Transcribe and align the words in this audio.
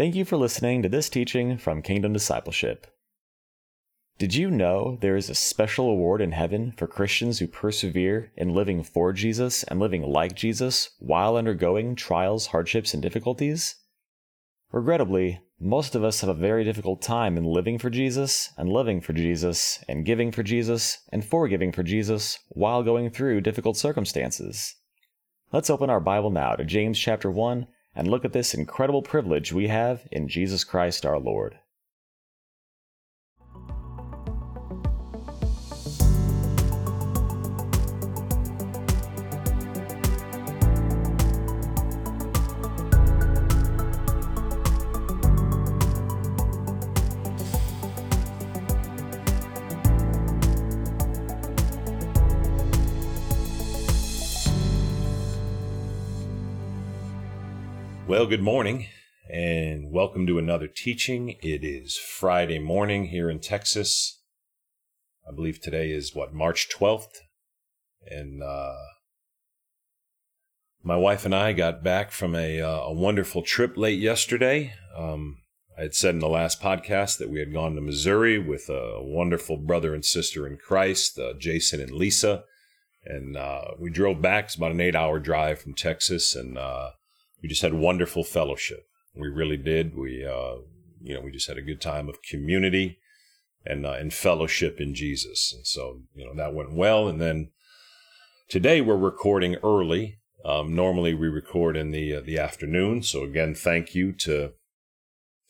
Thank 0.00 0.14
you 0.14 0.24
for 0.24 0.38
listening 0.38 0.80
to 0.80 0.88
this 0.88 1.10
teaching 1.10 1.58
from 1.58 1.82
Kingdom 1.82 2.14
Discipleship. 2.14 2.86
Did 4.16 4.34
you 4.34 4.50
know 4.50 4.96
there 5.02 5.14
is 5.14 5.28
a 5.28 5.34
special 5.34 5.90
award 5.90 6.22
in 6.22 6.32
heaven 6.32 6.72
for 6.74 6.86
Christians 6.86 7.38
who 7.38 7.46
persevere 7.46 8.32
in 8.34 8.54
living 8.54 8.82
for 8.82 9.12
Jesus 9.12 9.62
and 9.64 9.78
living 9.78 10.02
like 10.02 10.34
Jesus 10.34 10.88
while 11.00 11.36
undergoing 11.36 11.96
trials, 11.96 12.46
hardships, 12.46 12.94
and 12.94 13.02
difficulties? 13.02 13.74
Regrettably, 14.72 15.40
most 15.60 15.94
of 15.94 16.02
us 16.02 16.22
have 16.22 16.30
a 16.30 16.34
very 16.34 16.64
difficult 16.64 17.02
time 17.02 17.36
in 17.36 17.44
living 17.44 17.78
for 17.78 17.90
Jesus 17.90 18.54
and 18.56 18.70
loving 18.70 19.02
for 19.02 19.12
Jesus 19.12 19.84
and 19.86 20.06
giving 20.06 20.32
for 20.32 20.42
Jesus 20.42 21.00
and 21.12 21.22
forgiving 21.22 21.72
for 21.72 21.82
Jesus 21.82 22.38
while 22.48 22.82
going 22.82 23.10
through 23.10 23.42
difficult 23.42 23.76
circumstances. 23.76 24.76
Let's 25.52 25.68
open 25.68 25.90
our 25.90 26.00
Bible 26.00 26.30
now 26.30 26.54
to 26.54 26.64
James 26.64 26.98
chapter 26.98 27.30
1 27.30 27.66
and 27.94 28.08
look 28.08 28.24
at 28.24 28.32
this 28.32 28.54
incredible 28.54 29.02
privilege 29.02 29.52
we 29.52 29.68
have 29.68 30.06
in 30.10 30.28
Jesus 30.28 30.64
Christ 30.64 31.04
our 31.04 31.18
Lord. 31.18 31.58
Well, 58.10 58.26
good 58.26 58.42
morning 58.42 58.88
and 59.32 59.92
welcome 59.92 60.26
to 60.26 60.36
another 60.36 60.66
teaching. 60.66 61.36
It 61.44 61.62
is 61.62 61.96
Friday 61.96 62.58
morning 62.58 63.04
here 63.04 63.30
in 63.30 63.38
Texas. 63.38 64.20
I 65.24 65.32
believe 65.32 65.60
today 65.60 65.92
is 65.92 66.12
what, 66.12 66.34
March 66.34 66.68
12th? 66.76 67.20
And 68.04 68.42
uh, 68.42 68.74
my 70.82 70.96
wife 70.96 71.24
and 71.24 71.32
I 71.32 71.52
got 71.52 71.84
back 71.84 72.10
from 72.10 72.34
a, 72.34 72.60
uh, 72.60 72.80
a 72.80 72.92
wonderful 72.92 73.42
trip 73.42 73.76
late 73.76 74.00
yesterday. 74.00 74.74
Um, 74.98 75.42
I 75.78 75.82
had 75.82 75.94
said 75.94 76.16
in 76.16 76.20
the 76.20 76.26
last 76.26 76.60
podcast 76.60 77.18
that 77.18 77.30
we 77.30 77.38
had 77.38 77.52
gone 77.52 77.76
to 77.76 77.80
Missouri 77.80 78.40
with 78.40 78.68
a 78.68 79.00
wonderful 79.00 79.56
brother 79.56 79.94
and 79.94 80.04
sister 80.04 80.48
in 80.48 80.56
Christ, 80.56 81.16
uh, 81.16 81.34
Jason 81.38 81.80
and 81.80 81.92
Lisa. 81.92 82.42
And 83.04 83.36
uh, 83.36 83.66
we 83.78 83.88
drove 83.88 84.20
back. 84.20 84.46
It's 84.46 84.56
about 84.56 84.72
an 84.72 84.80
eight 84.80 84.96
hour 84.96 85.20
drive 85.20 85.60
from 85.60 85.74
Texas. 85.74 86.34
And 86.34 86.58
uh, 86.58 86.90
we 87.42 87.48
just 87.48 87.62
had 87.62 87.74
wonderful 87.74 88.24
fellowship. 88.24 88.86
We 89.14 89.28
really 89.28 89.56
did. 89.56 89.96
We, 89.96 90.24
uh, 90.24 90.62
you 91.02 91.14
know, 91.14 91.20
we 91.20 91.32
just 91.32 91.48
had 91.48 91.58
a 91.58 91.62
good 91.62 91.80
time 91.80 92.08
of 92.08 92.22
community 92.22 92.98
and 93.64 93.84
uh, 93.84 93.92
and 93.92 94.12
fellowship 94.12 94.80
in 94.80 94.94
Jesus. 94.94 95.52
And 95.54 95.66
so, 95.66 96.02
you 96.14 96.24
know, 96.24 96.34
that 96.34 96.54
went 96.54 96.72
well. 96.72 97.08
And 97.08 97.20
then 97.20 97.50
today 98.48 98.80
we're 98.80 98.96
recording 98.96 99.56
early. 99.56 100.18
Um, 100.44 100.74
normally 100.74 101.14
we 101.14 101.28
record 101.28 101.76
in 101.76 101.90
the 101.90 102.16
uh, 102.16 102.20
the 102.20 102.38
afternoon. 102.38 103.02
So 103.02 103.24
again, 103.24 103.54
thank 103.54 103.94
you 103.94 104.12
to 104.12 104.52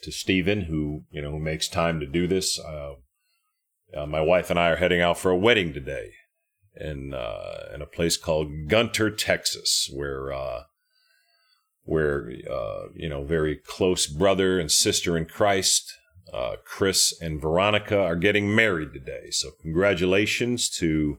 to 0.03 0.11
Stephen 0.11 0.63
who 0.63 1.05
you 1.11 1.23
know 1.23 1.31
who 1.31 1.39
makes 1.39 1.69
time 1.69 2.01
to 2.01 2.07
do 2.07 2.27
this. 2.27 2.59
Uh, 2.59 2.95
uh, 3.97 4.07
my 4.07 4.21
wife 4.21 4.51
and 4.51 4.59
I 4.59 4.71
are 4.71 4.77
heading 4.77 5.01
out 5.01 5.19
for 5.19 5.31
a 5.31 5.37
wedding 5.37 5.73
today 5.73 6.13
in 6.77 7.13
uh, 7.15 7.69
in 7.75 7.83
a 7.83 7.87
place 7.87 8.17
called 8.17 8.69
Gunter, 8.69 9.11
Texas, 9.11 9.91
where 9.93 10.33
where 11.85 12.31
uh, 12.51 12.89
you 12.95 13.09
know 13.09 13.25
very 13.25 13.57
close 13.57 14.07
brother 14.07 14.59
and 14.59 14.71
sister 14.71 15.17
in 15.17 15.27
Christ, 15.27 15.93
uh, 16.33 16.57
Chris 16.65 17.15
and 17.21 17.41
Veronica 17.41 17.99
are 17.99 18.17
getting 18.17 18.55
married 18.55 18.93
today. 18.93 19.31
So 19.31 19.51
congratulations 19.61 20.69
to 20.79 21.19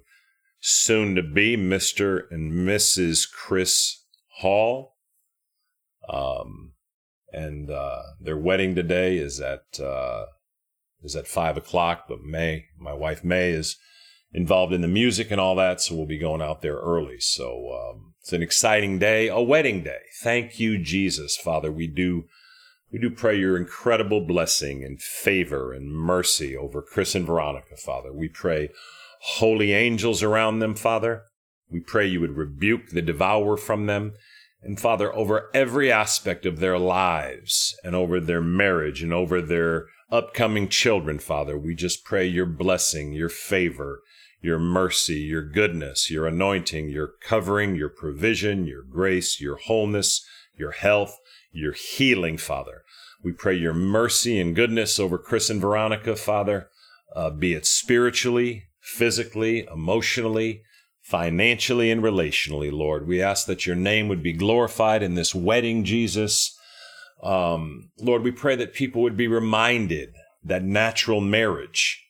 soon 0.59 1.15
to 1.15 1.23
be 1.23 1.57
Mr. 1.57 2.23
and 2.29 2.53
Mrs. 2.53 3.29
Chris 3.29 4.03
Hall. 4.37 4.95
Um, 6.07 6.73
and 7.33 7.69
uh, 7.69 8.01
their 8.19 8.37
wedding 8.37 8.75
today 8.75 9.17
is 9.17 9.39
at 9.39 9.79
uh, 9.79 10.25
is 11.01 11.15
at 11.15 11.27
five 11.27 11.57
o'clock. 11.57 12.05
But 12.07 12.21
May, 12.21 12.65
my 12.77 12.93
wife 12.93 13.23
May, 13.23 13.51
is 13.51 13.77
involved 14.33 14.73
in 14.73 14.81
the 14.81 14.87
music 14.87 15.31
and 15.31 15.41
all 15.41 15.55
that, 15.55 15.81
so 15.81 15.95
we'll 15.95 16.05
be 16.05 16.17
going 16.17 16.41
out 16.41 16.61
there 16.61 16.77
early. 16.77 17.19
So 17.19 17.71
um, 17.73 18.13
it's 18.21 18.33
an 18.33 18.41
exciting 18.41 18.99
day, 18.99 19.27
a 19.27 19.41
wedding 19.41 19.83
day. 19.83 20.01
Thank 20.21 20.59
you, 20.59 20.77
Jesus, 20.77 21.37
Father. 21.37 21.71
We 21.71 21.87
do 21.87 22.25
we 22.91 22.99
do 22.99 23.09
pray 23.09 23.39
your 23.39 23.55
incredible 23.55 24.19
blessing 24.19 24.83
and 24.83 25.01
favor 25.01 25.71
and 25.71 25.93
mercy 25.93 26.57
over 26.57 26.81
Chris 26.81 27.15
and 27.15 27.25
Veronica, 27.25 27.77
Father. 27.77 28.11
We 28.11 28.27
pray 28.27 28.69
holy 29.21 29.71
angels 29.71 30.21
around 30.21 30.59
them, 30.59 30.75
Father. 30.75 31.23
We 31.69 31.79
pray 31.79 32.07
you 32.07 32.19
would 32.19 32.35
rebuke 32.35 32.89
the 32.89 33.01
devourer 33.01 33.55
from 33.55 33.85
them. 33.85 34.13
And 34.61 34.77
Father, 34.77 35.13
over 35.15 35.49
every 35.53 35.89
aspect 35.89 36.45
of 36.45 36.59
their 36.59 36.77
lives 36.77 37.75
and 37.83 37.95
over 37.95 38.19
their 38.19 38.41
marriage 38.41 39.01
and 39.01 39.13
over 39.13 39.41
their 39.41 39.85
upcoming 40.11 40.67
children, 40.67 41.17
Father, 41.17 41.57
we 41.57 41.73
just 41.73 42.03
pray 42.03 42.27
your 42.27 42.45
blessing, 42.45 43.13
your 43.13 43.29
favor, 43.29 44.01
your 44.41 44.59
mercy, 44.59 45.19
your 45.19 45.43
goodness, 45.43 46.09
your 46.09 46.27
anointing, 46.27 46.89
your 46.89 47.13
covering, 47.21 47.75
your 47.75 47.89
provision, 47.89 48.65
your 48.65 48.83
grace, 48.83 49.39
your 49.39 49.55
wholeness, 49.55 50.25
your 50.57 50.71
health, 50.71 51.19
your 51.51 51.73
healing, 51.73 52.37
Father. 52.37 52.83
We 53.23 53.31
pray 53.33 53.55
your 53.55 53.73
mercy 53.73 54.39
and 54.39 54.55
goodness 54.55 54.99
over 54.99 55.17
Chris 55.19 55.49
and 55.49 55.61
Veronica, 55.61 56.15
Father, 56.15 56.69
uh, 57.15 57.29
be 57.29 57.53
it 57.53 57.67
spiritually, 57.67 58.63
physically, 58.79 59.67
emotionally, 59.71 60.63
financially, 61.01 61.91
and 61.91 62.01
relationally, 62.01 62.71
Lord. 62.71 63.07
We 63.07 63.21
ask 63.21 63.45
that 63.45 63.67
your 63.67 63.75
name 63.75 64.07
would 64.07 64.23
be 64.23 64.33
glorified 64.33 65.03
in 65.03 65.13
this 65.13 65.35
wedding, 65.35 65.83
Jesus. 65.83 66.57
Um, 67.21 67.91
Lord, 67.99 68.23
we 68.23 68.31
pray 68.31 68.55
that 68.55 68.73
people 68.73 69.03
would 69.03 69.17
be 69.17 69.27
reminded 69.27 70.15
that 70.43 70.63
natural 70.63 71.21
marriage 71.21 72.03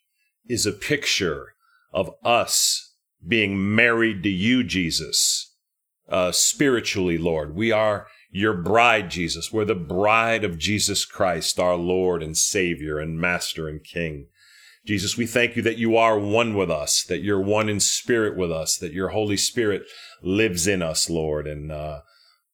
is 0.47 0.65
a 0.65 0.71
picture 0.71 1.50
of 1.91 2.11
us 2.23 2.95
being 3.25 3.75
married 3.75 4.23
to 4.23 4.29
you, 4.29 4.63
Jesus, 4.63 5.55
uh, 6.09 6.31
spiritually, 6.31 7.17
Lord. 7.17 7.55
We 7.55 7.71
are 7.71 8.07
your 8.31 8.53
bride, 8.53 9.11
Jesus. 9.11 9.51
We're 9.51 9.65
the 9.65 9.75
bride 9.75 10.43
of 10.43 10.57
Jesus 10.57 11.05
Christ, 11.05 11.59
our 11.59 11.75
Lord 11.75 12.23
and 12.23 12.37
Savior 12.37 12.99
and 12.99 13.19
Master 13.19 13.67
and 13.67 13.83
King. 13.83 14.27
Jesus, 14.85 15.15
we 15.15 15.27
thank 15.27 15.55
you 15.55 15.61
that 15.61 15.77
you 15.77 15.95
are 15.95 16.17
one 16.17 16.55
with 16.55 16.71
us, 16.71 17.03
that 17.03 17.21
you're 17.21 17.41
one 17.41 17.69
in 17.69 17.79
spirit 17.79 18.35
with 18.35 18.51
us, 18.51 18.77
that 18.77 18.93
your 18.93 19.09
Holy 19.09 19.37
Spirit 19.37 19.83
lives 20.23 20.65
in 20.65 20.81
us, 20.81 21.09
Lord. 21.09 21.45
And 21.45 21.71
uh, 21.71 22.01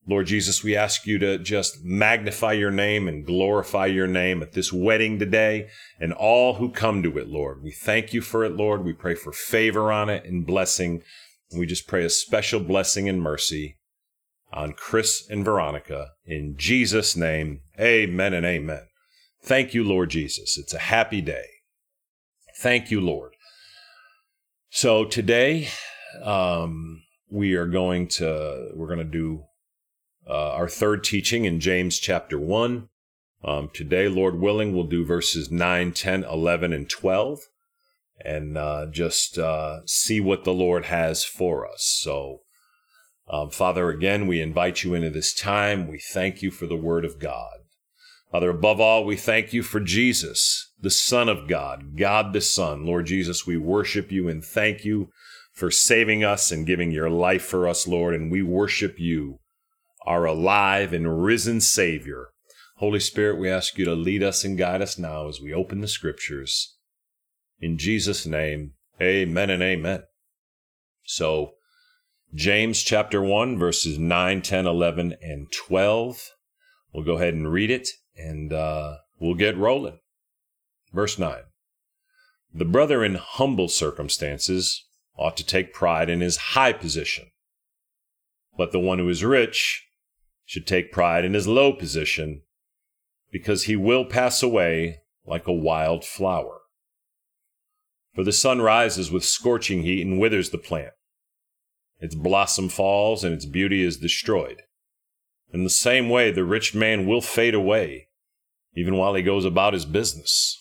Lord 0.09 0.27
Jesus, 0.27 0.63
we 0.63 0.73
ask 0.73 1.05
you 1.05 1.19
to 1.19 1.37
just 1.37 1.83
magnify 1.83 2.53
your 2.53 2.71
name 2.71 3.09
and 3.09 3.25
glorify 3.25 3.87
your 3.87 4.07
name 4.07 4.41
at 4.41 4.53
this 4.53 4.71
wedding 4.71 5.19
today 5.19 5.67
and 5.99 6.13
all 6.13 6.53
who 6.53 6.71
come 6.71 7.03
to 7.03 7.17
it, 7.17 7.27
Lord. 7.27 7.61
We 7.61 7.71
thank 7.71 8.13
you 8.13 8.21
for 8.21 8.45
it, 8.45 8.55
Lord. 8.55 8.85
We 8.85 8.93
pray 8.93 9.15
for 9.15 9.33
favor 9.33 9.91
on 9.91 10.09
it 10.09 10.23
and 10.23 10.47
blessing. 10.47 11.03
And 11.51 11.59
we 11.59 11.65
just 11.65 11.87
pray 11.87 12.05
a 12.05 12.09
special 12.09 12.61
blessing 12.61 13.09
and 13.09 13.21
mercy 13.21 13.79
on 14.53 14.73
Chris 14.73 15.27
and 15.29 15.43
Veronica. 15.43 16.11
In 16.25 16.55
Jesus' 16.55 17.17
name, 17.17 17.59
amen 17.77 18.33
and 18.33 18.45
amen. 18.45 18.87
Thank 19.43 19.73
you, 19.73 19.83
Lord 19.83 20.09
Jesus. 20.09 20.57
It's 20.57 20.73
a 20.73 20.79
happy 20.79 21.19
day. 21.19 21.45
Thank 22.59 22.91
you, 22.91 23.01
Lord. 23.01 23.33
So 24.69 25.03
today, 25.03 25.67
um, 26.23 27.03
we 27.29 27.55
are 27.55 27.67
going 27.67 28.07
to, 28.07 28.69
we're 28.73 28.87
going 28.87 28.99
to 28.99 29.03
do 29.03 29.43
uh, 30.29 30.51
our 30.51 30.67
third 30.67 31.03
teaching 31.03 31.45
in 31.45 31.59
James 31.59 31.99
chapter 31.99 32.39
1. 32.39 32.89
Um, 33.43 33.69
today, 33.73 34.07
Lord 34.07 34.39
willing, 34.39 34.73
we'll 34.73 34.85
do 34.85 35.05
verses 35.05 35.51
9, 35.51 35.91
10, 35.93 36.23
11, 36.23 36.73
and 36.73 36.89
12 36.89 37.39
and 38.23 38.57
uh, 38.57 38.87
just 38.87 39.37
uh, 39.37 39.81
see 39.85 40.19
what 40.19 40.43
the 40.43 40.53
Lord 40.53 40.85
has 40.85 41.23
for 41.23 41.67
us. 41.67 41.83
So, 41.83 42.41
um, 43.29 43.49
Father, 43.49 43.89
again, 43.89 44.27
we 44.27 44.41
invite 44.41 44.83
you 44.83 44.93
into 44.93 45.09
this 45.09 45.33
time. 45.33 45.87
We 45.87 45.99
thank 45.99 46.41
you 46.41 46.51
for 46.51 46.65
the 46.65 46.77
word 46.77 47.05
of 47.05 47.19
God. 47.19 47.59
Father, 48.31 48.49
above 48.49 48.81
all, 48.81 49.05
we 49.05 49.15
thank 49.15 49.53
you 49.53 49.63
for 49.63 49.79
Jesus, 49.79 50.71
the 50.79 50.89
Son 50.89 51.29
of 51.29 51.47
God, 51.47 51.95
God 51.97 52.33
the 52.33 52.41
Son. 52.41 52.85
Lord 52.85 53.05
Jesus, 53.05 53.45
we 53.45 53.57
worship 53.57 54.11
you 54.11 54.27
and 54.27 54.43
thank 54.43 54.83
you 54.83 55.09
for 55.53 55.71
saving 55.71 56.23
us 56.23 56.51
and 56.51 56.67
giving 56.67 56.91
your 56.91 57.09
life 57.09 57.43
for 57.43 57.67
us, 57.67 57.87
Lord. 57.87 58.13
And 58.13 58.31
we 58.31 58.41
worship 58.41 58.99
you 58.99 59.39
our 60.07 60.23
alive 60.23 60.93
and 60.93 61.21
risen 61.21 61.59
Savior. 61.59 62.29
Holy 62.77 62.99
Spirit, 62.99 63.37
we 63.37 63.49
ask 63.49 63.77
you 63.77 63.83
to 63.83 63.93
lead 63.93 64.23
us 64.23 64.45
and 64.45 64.57
guide 64.57 64.81
us 64.81 64.97
now 64.97 65.27
as 65.27 65.41
we 65.41 65.53
open 65.53 65.81
the 65.81 65.87
scriptures. 65.87 66.77
In 67.59 67.77
Jesus' 67.77 68.25
name, 68.25 68.73
amen 69.01 69.49
and 69.49 69.61
amen. 69.61 70.03
So, 71.03 71.55
James 72.33 72.83
chapter 72.83 73.21
1, 73.21 73.57
verses 73.57 73.99
9, 73.99 74.41
10, 74.41 74.65
11, 74.65 75.15
and 75.21 75.51
12. 75.51 76.29
We'll 76.93 77.03
go 77.03 77.17
ahead 77.17 77.33
and 77.33 77.51
read 77.51 77.69
it, 77.69 77.89
and 78.15 78.53
uh, 78.53 78.97
we'll 79.19 79.35
get 79.35 79.57
rolling. 79.57 79.99
Verse 80.93 81.19
9 81.19 81.41
The 82.53 82.65
brother 82.65 83.03
in 83.03 83.15
humble 83.15 83.67
circumstances 83.67 84.85
ought 85.17 85.35
to 85.35 85.45
take 85.45 85.73
pride 85.73 86.09
in 86.09 86.21
his 86.21 86.37
high 86.37 86.73
position, 86.73 87.31
but 88.57 88.71
the 88.71 88.79
one 88.79 88.99
who 88.99 89.09
is 89.09 89.25
rich 89.25 89.86
should 90.47 90.65
take 90.65 90.93
pride 90.93 91.25
in 91.25 91.33
his 91.33 91.45
low 91.45 91.73
position, 91.73 92.41
because 93.31 93.65
he 93.65 93.75
will 93.75 94.05
pass 94.05 94.41
away 94.41 95.01
like 95.25 95.45
a 95.45 95.53
wild 95.53 96.05
flower. 96.05 96.61
For 98.15 98.23
the 98.23 98.31
sun 98.31 98.61
rises 98.61 99.11
with 99.11 99.25
scorching 99.25 99.83
heat 99.83 100.01
and 100.01 100.19
withers 100.19 100.49
the 100.49 100.57
plant. 100.57 100.93
Its 101.99 102.15
blossom 102.15 102.69
falls 102.69 103.25
and 103.25 103.33
its 103.33 103.45
beauty 103.45 103.83
is 103.83 103.97
destroyed. 103.97 104.63
In 105.51 105.65
the 105.65 105.69
same 105.69 106.09
way, 106.09 106.31
the 106.31 106.45
rich 106.45 106.73
man 106.73 107.05
will 107.05 107.21
fade 107.21 107.53
away, 107.53 108.07
even 108.73 108.95
while 108.95 109.15
he 109.15 109.21
goes 109.21 109.43
about 109.43 109.73
his 109.73 109.85
business. 109.85 110.57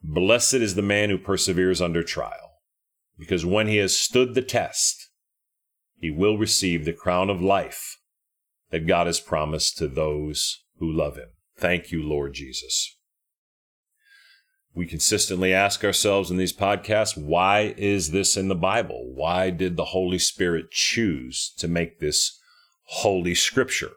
Blessed 0.00 0.54
is 0.54 0.76
the 0.76 0.82
man 0.82 1.10
who 1.10 1.18
perseveres 1.18 1.82
under 1.82 2.04
trial, 2.04 2.60
because 3.18 3.44
when 3.44 3.66
he 3.66 3.78
has 3.78 3.98
stood 3.98 4.34
the 4.34 4.42
test, 4.42 5.09
he 6.00 6.10
will 6.10 6.38
receive 6.38 6.84
the 6.84 6.92
crown 6.92 7.28
of 7.28 7.42
life 7.42 7.98
that 8.70 8.86
God 8.86 9.06
has 9.06 9.20
promised 9.20 9.76
to 9.78 9.86
those 9.86 10.64
who 10.78 10.90
love 10.90 11.16
him. 11.16 11.28
Thank 11.56 11.92
you, 11.92 12.02
Lord 12.02 12.32
Jesus. 12.34 12.96
We 14.74 14.86
consistently 14.86 15.52
ask 15.52 15.84
ourselves 15.84 16.30
in 16.30 16.36
these 16.36 16.56
podcasts, 16.56 17.16
why 17.16 17.74
is 17.76 18.12
this 18.12 18.36
in 18.36 18.48
the 18.48 18.54
Bible? 18.54 19.12
Why 19.14 19.50
did 19.50 19.76
the 19.76 19.86
Holy 19.86 20.18
Spirit 20.18 20.70
choose 20.70 21.52
to 21.58 21.68
make 21.68 21.98
this 21.98 22.40
holy 22.84 23.34
scripture? 23.34 23.90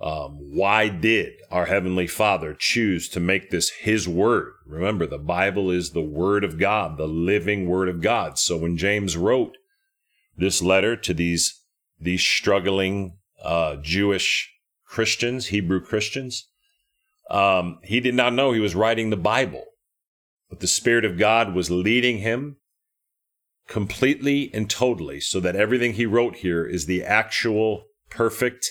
Um, 0.00 0.38
why 0.56 0.88
did 0.88 1.34
our 1.50 1.66
Heavenly 1.66 2.08
Father 2.08 2.56
choose 2.58 3.08
to 3.10 3.20
make 3.20 3.50
this 3.50 3.70
His 3.70 4.08
Word? 4.08 4.54
Remember, 4.66 5.06
the 5.06 5.18
Bible 5.18 5.70
is 5.70 5.90
the 5.90 6.02
Word 6.02 6.42
of 6.42 6.58
God, 6.58 6.96
the 6.96 7.06
living 7.06 7.68
Word 7.68 7.88
of 7.88 8.00
God. 8.00 8.38
So 8.38 8.56
when 8.56 8.76
James 8.76 9.16
wrote 9.16 9.56
this 10.36 10.62
letter 10.62 10.96
to 10.96 11.14
these, 11.14 11.60
these 12.00 12.22
struggling 12.22 13.18
uh, 13.42 13.76
Jewish 13.76 14.52
Christians, 14.86 15.46
Hebrew 15.46 15.80
Christians, 15.80 16.48
um, 17.30 17.78
he 17.82 18.00
did 18.00 18.14
not 18.14 18.32
know 18.32 18.52
he 18.52 18.60
was 18.60 18.74
writing 18.74 19.10
the 19.10 19.16
Bible, 19.16 19.64
but 20.50 20.60
the 20.60 20.66
Spirit 20.66 21.04
of 21.04 21.18
God 21.18 21.54
was 21.54 21.70
leading 21.70 22.18
him 22.18 22.56
completely 23.66 24.50
and 24.52 24.68
totally 24.68 25.20
so 25.20 25.40
that 25.40 25.56
everything 25.56 25.94
he 25.94 26.06
wrote 26.06 26.36
here 26.36 26.66
is 26.66 26.86
the 26.86 27.02
actual 27.02 27.86
perfect, 28.10 28.70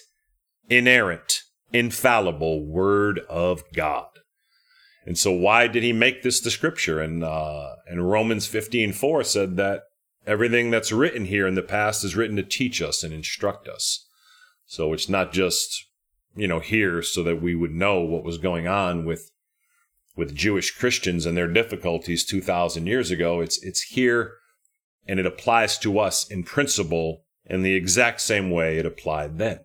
inerrant, 0.70 1.42
infallible 1.72 2.66
Word 2.66 3.20
of 3.28 3.64
God. 3.74 4.08
And 5.06 5.18
so, 5.18 5.32
why 5.32 5.68
did 5.68 5.84
he 5.84 5.92
make 5.92 6.22
this 6.22 6.40
the 6.40 6.52
scripture? 6.52 7.02
And, 7.02 7.24
uh, 7.24 7.76
and 7.88 8.10
Romans 8.10 8.48
fifteen 8.48 8.94
four 8.94 9.24
said 9.24 9.58
that 9.58 9.82
everything 10.26 10.72
that's 10.72 10.92
written 10.92 11.26
here 11.26 11.48
in 11.48 11.56
the 11.56 11.62
past 11.62 12.04
is 12.04 12.16
written 12.16 12.36
to 12.38 12.44
teach 12.44 12.82
us 12.82 13.04
and 13.04 13.14
instruct 13.14 13.68
us. 13.68 14.08
So, 14.66 14.94
it's 14.94 15.10
not 15.10 15.34
just 15.34 15.86
you 16.36 16.48
know, 16.48 16.60
here 16.60 17.02
so 17.02 17.24
that 17.24 17.42
we 17.42 17.56
would 17.56 17.72
know 17.72 18.02
what 18.02 18.24
was 18.24 18.38
going 18.38 18.68
on 18.68 19.06
with 19.06 19.32
with 20.16 20.36
Jewish 20.36 20.72
Christians 20.72 21.26
and 21.26 21.36
their 21.36 21.48
difficulties 21.48 22.24
2000 22.26 22.88
years 22.88 23.12
ago. 23.12 23.42
It's 23.42 23.62
it's 23.64 23.82
here 23.82 24.34
and 25.08 25.20
it 25.20 25.26
applies 25.26 25.78
to 25.80 26.00
us 26.00 26.30
in 26.30 26.44
principle 26.44 27.26
in 27.46 27.62
the 27.62 27.74
exact 27.74 28.22
same 28.22 28.50
way 28.50 28.78
it 28.78 28.86
applied 28.86 29.38
then. 29.38 29.60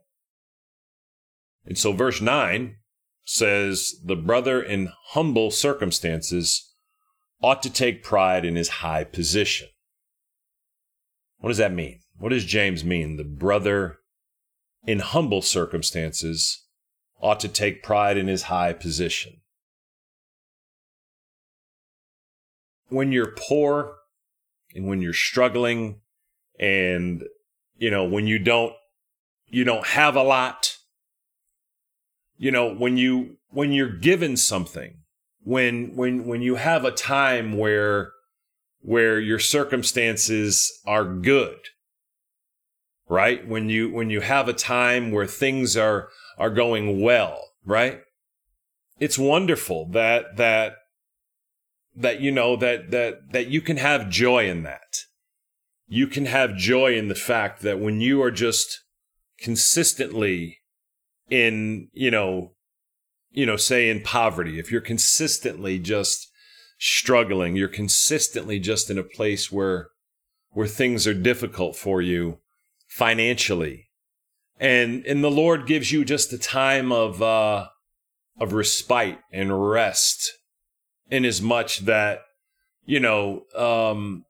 And 1.64 1.78
so 1.78 1.93
verse 1.93 2.20
9 2.20 2.76
says 3.25 3.94
the 4.04 4.16
brother 4.16 4.62
in 4.62 4.90
humble 5.08 5.50
circumstances 5.50 6.72
ought 7.43 7.62
to 7.62 7.70
take 7.70 8.02
pride 8.02 8.44
in 8.44 8.56
his 8.56 8.69
high 8.69 9.04
position. 9.04 9.69
What 11.38 11.49
does 11.49 11.58
that 11.58 11.73
mean? 11.73 12.00
What 12.19 12.31
does 12.31 12.44
James 12.44 12.85
mean? 12.85 13.17
The 13.17 13.25
brother 13.25 13.99
in 14.88 15.00
humble 15.00 15.43
circumstances, 15.43 16.64
ought 17.20 17.40
to 17.40 17.49
take 17.49 17.82
pride 17.82 18.17
in 18.17 18.26
his 18.26 18.44
high 18.44 18.73
position. 18.73 19.40
When 22.88 23.12
you're 23.12 23.35
poor 23.37 23.96
and 24.75 24.87
when 24.87 25.02
you're 25.02 25.12
struggling 25.12 26.00
and 26.58 27.25
you 27.76 27.90
know 27.90 28.05
when 28.05 28.26
you 28.26 28.38
don't 28.38 28.73
you 29.46 29.64
don't 29.64 29.87
have 29.88 30.17
a 30.17 30.23
lot 30.23 30.76
you 32.37 32.50
know 32.50 32.75
when 32.75 32.96
you 32.96 33.37
when 33.50 33.73
you're 33.73 33.93
given 33.93 34.37
something 34.37 34.96
when 35.44 35.94
when 35.94 36.26
when 36.26 36.43
you 36.43 36.56
have 36.56 36.85
a 36.85 36.90
time 36.90 37.56
where 37.56 38.12
where 38.80 39.20
your 39.20 39.38
circumstances 39.38 40.80
are 40.86 41.04
good 41.04 41.58
right? 43.08 43.46
When 43.46 43.69
you 43.69 43.90
when 43.90 44.10
you 44.10 44.20
have 44.20 44.48
a 44.48 44.52
time 44.52 45.10
where 45.10 45.26
things 45.26 45.76
are 45.76 46.08
are 46.36 46.50
going 46.50 47.00
well, 47.00 47.52
right? 47.64 48.00
It's 49.00 49.19
wonderful 49.19 49.88
that 49.90 50.36
that 50.36 50.76
that 51.96 52.20
you 52.20 52.30
know 52.30 52.56
that 52.56 52.90
that 52.90 53.32
that 53.32 53.46
you 53.48 53.60
can 53.60 53.78
have 53.78 54.10
joy 54.10 54.48
in 54.48 54.62
that. 54.64 55.04
You 55.86 56.06
can 56.06 56.26
have 56.26 56.56
joy 56.56 56.96
in 56.96 57.08
the 57.08 57.14
fact 57.14 57.62
that 57.62 57.80
when 57.80 58.00
you 58.00 58.22
are 58.22 58.30
just 58.30 58.82
consistently 59.40 60.58
in, 61.30 61.88
you 61.92 62.10
know, 62.10 62.52
you 63.30 63.46
know, 63.46 63.56
say 63.56 63.88
in 63.88 64.02
poverty, 64.02 64.58
if 64.58 64.70
you're 64.70 64.82
consistently 64.82 65.78
just 65.78 66.27
struggling, 66.78 67.56
you're 67.56 67.69
consistently 67.69 68.58
just 68.58 68.90
in 68.90 68.98
a 68.98 69.02
place 69.02 69.52
where 69.52 69.90
where 70.52 70.66
things 70.66 71.06
are 71.06 71.14
difficult 71.14 71.76
for 71.76 72.00
you, 72.00 72.38
financially. 72.88 73.88
And, 74.58 75.04
and 75.04 75.22
the 75.22 75.30
Lord 75.30 75.66
gives 75.66 75.92
you 75.92 76.04
just 76.04 76.32
a 76.32 76.38
time 76.38 76.90
of, 76.90 77.22
uh, 77.22 77.69
of 78.40 78.54
respite 78.54 79.19
and 79.30 79.70
rest 79.70 80.32
in 81.10 81.25
as 81.25 81.40
much 81.40 81.80
that, 81.80 82.22
you 82.86 82.98
know, 82.98 83.42
um, 83.54 84.25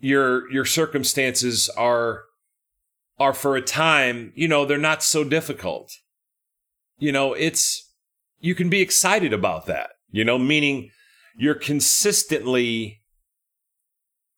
your, 0.00 0.50
your 0.50 0.64
circumstances 0.64 1.68
are, 1.70 2.22
are 3.18 3.34
for 3.34 3.56
a 3.56 3.62
time, 3.62 4.32
you 4.36 4.48
know, 4.48 4.64
they're 4.64 4.78
not 4.78 5.02
so 5.02 5.24
difficult. 5.24 5.92
You 6.98 7.12
know, 7.12 7.34
it's, 7.34 7.92
you 8.40 8.54
can 8.54 8.70
be 8.70 8.80
excited 8.80 9.32
about 9.32 9.66
that, 9.66 9.90
you 10.10 10.24
know, 10.24 10.38
meaning 10.38 10.90
you're 11.36 11.54
consistently 11.54 13.02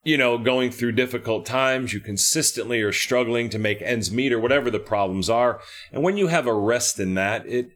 you 0.05 0.17
know, 0.17 0.39
going 0.39 0.71
through 0.71 0.93
difficult 0.93 1.45
times, 1.45 1.93
you 1.93 2.01
consistently 2.01 2.81
are 2.81 2.93
struggling 2.93 3.51
to 3.51 3.59
make 3.59 3.83
ends 3.83 4.11
meet 4.11 4.33
or 4.33 4.41
whatever 4.41 4.71
the 4.71 4.79
problems 4.79 5.29
are. 5.29 5.61
And 5.93 6.03
when 6.03 6.17
you 6.17 6.29
have 6.29 6.47
a 6.47 6.55
rest 6.55 6.99
in 6.99 7.15
that, 7.15 7.47
it 7.47 7.73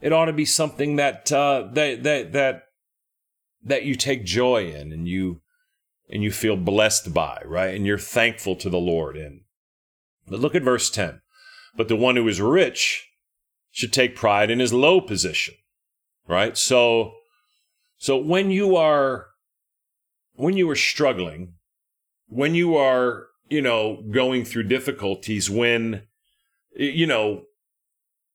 it 0.00 0.12
ought 0.12 0.26
to 0.26 0.32
be 0.32 0.44
something 0.44 0.96
that 0.96 1.32
uh, 1.32 1.68
that 1.72 2.02
that 2.02 2.32
that 2.32 2.62
that 3.64 3.84
you 3.84 3.94
take 3.94 4.24
joy 4.24 4.70
in 4.70 4.92
and 4.92 5.08
you 5.08 5.40
and 6.08 6.22
you 6.22 6.30
feel 6.30 6.56
blessed 6.56 7.14
by, 7.14 7.40
right? 7.44 7.74
And 7.74 7.86
you're 7.86 7.98
thankful 7.98 8.54
to 8.56 8.70
the 8.70 8.78
Lord 8.78 9.16
in. 9.16 9.40
But 10.28 10.40
look 10.40 10.54
at 10.54 10.62
verse 10.62 10.90
10. 10.90 11.20
But 11.76 11.88
the 11.88 11.96
one 11.96 12.16
who 12.16 12.28
is 12.28 12.40
rich 12.40 13.08
should 13.70 13.92
take 13.92 14.14
pride 14.14 14.50
in 14.50 14.58
his 14.60 14.72
low 14.72 15.00
position, 15.00 15.54
right? 16.28 16.56
So 16.56 17.14
so 18.02 18.16
when 18.16 18.50
you 18.50 18.74
are 18.74 19.28
when 20.34 20.56
you 20.56 20.68
are 20.68 20.74
struggling, 20.74 21.54
when 22.26 22.52
you 22.52 22.76
are, 22.76 23.28
you 23.48 23.62
know, 23.62 24.02
going 24.10 24.44
through 24.44 24.64
difficulties, 24.64 25.48
when, 25.48 26.02
you 26.74 27.06
know, 27.06 27.42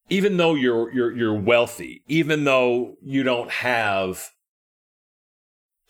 even 0.10 0.38
though 0.38 0.56
you're 0.56 0.90
you're 0.94 1.12
you're 1.12 1.34
wealthy, 1.34 2.02
even 2.08 2.46
though 2.46 2.96
you 3.04 3.24
don't 3.24 3.52
have 3.52 4.30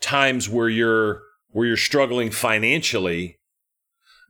times 0.02 0.50
where 0.50 0.70
you're 0.70 1.22
where 1.52 1.68
you're 1.68 1.78
struggling 1.78 2.32
financially, 2.32 3.38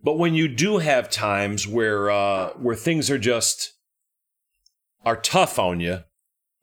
but 0.04 0.18
when 0.18 0.34
you 0.34 0.50
do 0.50 0.80
have 0.80 1.10
times 1.10 1.66
where 1.66 2.12
uh, 2.12 2.50
where 2.58 2.76
things 2.76 3.10
are 3.10 3.18
just 3.18 3.76
are 5.06 5.16
tough 5.16 5.58
on 5.58 5.80
you, 5.80 6.00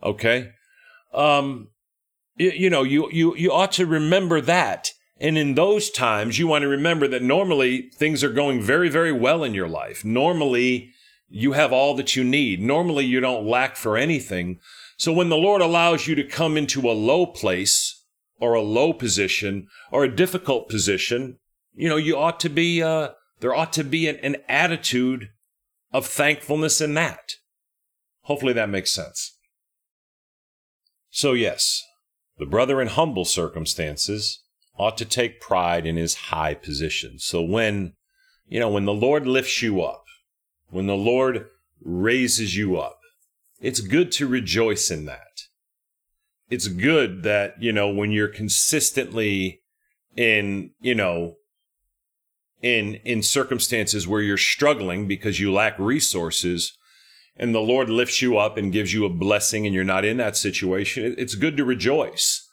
okay, 0.02 0.50
um, 1.14 1.68
you, 2.36 2.50
you 2.50 2.70
know 2.70 2.82
you 2.82 3.10
you 3.10 3.36
you 3.36 3.52
ought 3.52 3.72
to 3.72 3.86
remember 3.86 4.40
that 4.40 4.90
and 5.20 5.38
in 5.38 5.54
those 5.54 5.90
times, 5.90 6.38
you 6.38 6.46
want 6.46 6.62
to 6.62 6.68
remember 6.68 7.06
that 7.08 7.22
normally 7.22 7.90
things 7.94 8.24
are 8.24 8.32
going 8.32 8.60
very, 8.60 8.88
very 8.88 9.12
well 9.12 9.44
in 9.44 9.54
your 9.54 9.68
life. 9.68 10.04
Normally, 10.04 10.92
you 11.28 11.52
have 11.52 11.72
all 11.72 11.94
that 11.94 12.16
you 12.16 12.24
need. 12.24 12.60
Normally, 12.60 13.04
you 13.04 13.20
don't 13.20 13.46
lack 13.46 13.76
for 13.76 13.96
anything. 13.96 14.58
So 14.96 15.12
when 15.12 15.28
the 15.28 15.36
Lord 15.36 15.62
allows 15.62 16.06
you 16.06 16.14
to 16.16 16.24
come 16.24 16.56
into 16.56 16.90
a 16.90 16.92
low 16.92 17.26
place 17.26 18.04
or 18.40 18.54
a 18.54 18.62
low 18.62 18.92
position 18.92 19.68
or 19.92 20.04
a 20.04 20.14
difficult 20.14 20.68
position, 20.68 21.38
you 21.72 21.88
know, 21.88 21.96
you 21.96 22.16
ought 22.16 22.40
to 22.40 22.48
be, 22.48 22.82
uh, 22.82 23.10
there 23.40 23.54
ought 23.54 23.72
to 23.74 23.84
be 23.84 24.08
an, 24.08 24.16
an 24.16 24.36
attitude 24.48 25.30
of 25.92 26.06
thankfulness 26.06 26.80
in 26.80 26.94
that. 26.94 27.34
Hopefully 28.22 28.52
that 28.52 28.68
makes 28.68 28.90
sense. 28.90 29.36
So, 31.10 31.32
yes, 31.32 31.82
the 32.38 32.46
brother 32.46 32.80
in 32.80 32.88
humble 32.88 33.24
circumstances 33.24 34.42
ought 34.76 34.98
to 34.98 35.04
take 35.04 35.40
pride 35.40 35.86
in 35.86 35.96
his 35.96 36.14
high 36.14 36.54
position. 36.54 37.18
So, 37.18 37.42
when, 37.42 37.94
you 38.46 38.58
know, 38.58 38.70
when 38.70 38.84
the 38.84 38.94
Lord 38.94 39.26
lifts 39.26 39.62
you 39.62 39.82
up, 39.82 40.04
when 40.70 40.86
the 40.86 40.96
Lord 40.96 41.46
raises 41.80 42.56
you 42.56 42.76
up, 42.76 42.98
it's 43.60 43.80
good 43.80 44.10
to 44.12 44.26
rejoice 44.26 44.90
in 44.90 45.04
that. 45.06 45.42
It's 46.50 46.68
good 46.68 47.22
that, 47.22 47.54
you 47.62 47.72
know, 47.72 47.88
when 47.88 48.10
you're 48.10 48.28
consistently 48.28 49.62
in, 50.16 50.72
you 50.80 50.94
know, 50.94 51.36
in 52.62 52.94
in 53.04 53.22
circumstances 53.22 54.08
where 54.08 54.22
you're 54.22 54.36
struggling 54.38 55.06
because 55.06 55.38
you 55.38 55.52
lack 55.52 55.78
resources 55.78 56.76
and 57.36 57.54
the 57.54 57.60
Lord 57.60 57.90
lifts 57.90 58.22
you 58.22 58.38
up 58.38 58.56
and 58.56 58.72
gives 58.72 58.92
you 58.92 59.04
a 59.04 59.10
blessing 59.10 59.66
and 59.66 59.74
you're 59.74 59.84
not 59.84 60.04
in 60.04 60.16
that 60.18 60.36
situation, 60.36 61.14
it's 61.18 61.34
good 61.34 61.56
to 61.56 61.64
rejoice. 61.64 62.48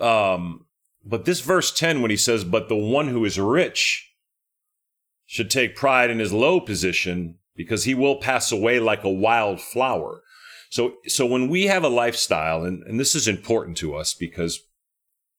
Um, 0.00 0.66
but 1.04 1.24
this 1.24 1.40
verse 1.40 1.72
10, 1.72 2.00
when 2.00 2.10
he 2.10 2.16
says, 2.16 2.44
But 2.44 2.68
the 2.68 2.76
one 2.76 3.08
who 3.08 3.24
is 3.24 3.38
rich 3.38 4.10
should 5.26 5.50
take 5.50 5.76
pride 5.76 6.10
in 6.10 6.18
his 6.18 6.32
low 6.32 6.60
position 6.60 7.38
because 7.54 7.84
he 7.84 7.94
will 7.94 8.16
pass 8.16 8.50
away 8.50 8.80
like 8.80 9.04
a 9.04 9.10
wild 9.10 9.60
flower. 9.60 10.22
So, 10.70 10.94
so 11.06 11.26
when 11.26 11.48
we 11.48 11.66
have 11.66 11.84
a 11.84 11.88
lifestyle, 11.88 12.64
and, 12.64 12.82
and 12.84 12.98
this 12.98 13.14
is 13.14 13.28
important 13.28 13.76
to 13.78 13.94
us 13.94 14.14
because 14.14 14.60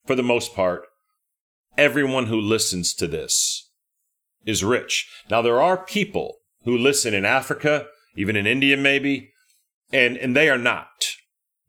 for 0.06 0.16
the 0.16 0.24
most 0.24 0.54
part, 0.54 0.84
everyone 1.78 2.28
who 2.28 2.40
listens 2.40 2.94
to 2.96 3.08
this 3.08 3.72
is 4.46 4.64
rich. 4.64 5.10
Now, 5.30 5.42
there 5.42 5.62
are 5.62 5.78
people 5.78 6.38
who 6.66 6.78
listen 6.78 7.14
in 7.14 7.26
Africa, 7.26 7.88
even 8.16 8.36
in 8.36 8.48
India, 8.48 8.78
maybe, 8.78 9.32
and, 9.92 10.18
and 10.18 10.36
they 10.36 10.50
are 10.50 10.58
not. 10.58 10.88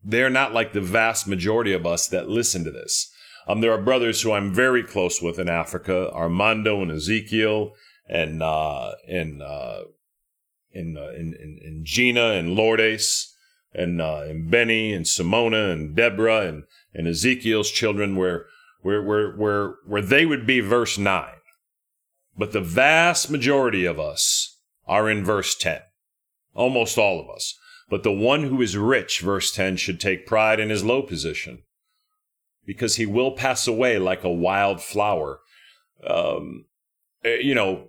They're 0.03 0.31
not 0.31 0.53
like 0.53 0.73
the 0.73 0.81
vast 0.81 1.27
majority 1.27 1.73
of 1.73 1.87
us 1.87 2.07
that 2.09 2.29
listen 2.29 2.65
to 2.65 2.71
this. 2.71 3.11
Um, 3.47 3.61
there 3.61 3.73
are 3.73 3.83
brothers 3.83 4.23
who 4.23 4.33
I'm 4.33 4.55
very 4.55 4.83
close 4.83 5.21
with 5.21 5.39
in 5.39 5.49
Africa, 5.49 6.11
Armando 6.13 6.81
and 6.83 6.91
Ezekiel, 6.91 7.73
and 8.09 8.43
uh, 8.43 8.93
and 9.09 9.43
uh, 9.43 9.83
uh, 10.75 11.13
in 11.13 11.35
in 11.63 11.83
Gina 11.85 12.33
and 12.33 12.55
Lourdes, 12.55 13.35
and 13.73 14.01
uh, 14.01 14.23
and 14.23 14.51
Benny 14.51 14.93
and 14.93 15.05
Simona 15.05 15.73
and 15.73 15.95
Deborah 15.95 16.47
and 16.47 16.65
and 16.95 17.07
Ezekiel's 17.07 17.71
children, 17.71 18.17
where 18.17 18.47
where 18.83 19.03
where 19.03 19.33
where 19.37 19.75
where 19.87 20.03
they 20.03 20.27
would 20.27 20.47
be 20.47 20.61
verse 20.61 20.99
nine, 20.99 21.41
but 22.37 22.53
the 22.53 22.61
vast 22.61 23.31
majority 23.31 23.85
of 23.85 23.99
us 23.99 24.59
are 24.87 25.11
in 25.11 25.25
verse 25.25 25.55
ten, 25.55 25.81
almost 26.55 26.99
all 26.99 27.21
of 27.21 27.29
us. 27.29 27.59
But 27.91 28.03
the 28.03 28.13
one 28.13 28.45
who 28.45 28.63
is 28.63 28.77
rich, 28.77 29.21
verse 29.21 29.53
10, 29.53 29.77
should 29.77 30.01
take 30.01 30.27
pride 30.27 30.59
in 30.59 30.71
his 30.71 30.85
low 30.85 31.03
position, 31.03 31.63
because 32.65 32.97
he 32.97 33.07
will 33.07 33.33
pass 33.33 33.67
away 33.67 33.99
like 33.99 34.25
a 34.25 34.31
wild 34.31 34.81
flower. 34.81 35.41
Um, 36.07 36.65
eh, 37.25 37.39
you 37.41 37.55
know, 37.55 37.89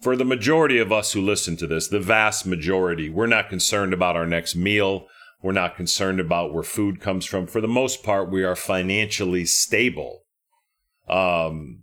for 0.00 0.16
the 0.16 0.24
majority 0.24 0.78
of 0.78 0.90
us 0.90 1.12
who 1.12 1.20
listen 1.20 1.56
to 1.58 1.66
this, 1.66 1.86
the 1.86 2.00
vast 2.00 2.44
majority, 2.44 3.08
we're 3.08 3.26
not 3.26 3.48
concerned 3.48 3.92
about 3.92 4.16
our 4.16 4.26
next 4.26 4.56
meal. 4.56 5.06
We're 5.42 5.52
not 5.52 5.76
concerned 5.76 6.18
about 6.18 6.52
where 6.52 6.64
food 6.64 7.00
comes 7.00 7.24
from. 7.24 7.46
For 7.46 7.60
the 7.60 7.68
most 7.68 8.02
part, 8.02 8.30
we 8.30 8.42
are 8.42 8.56
financially 8.56 9.44
stable. 9.44 10.24
Um, 11.08 11.82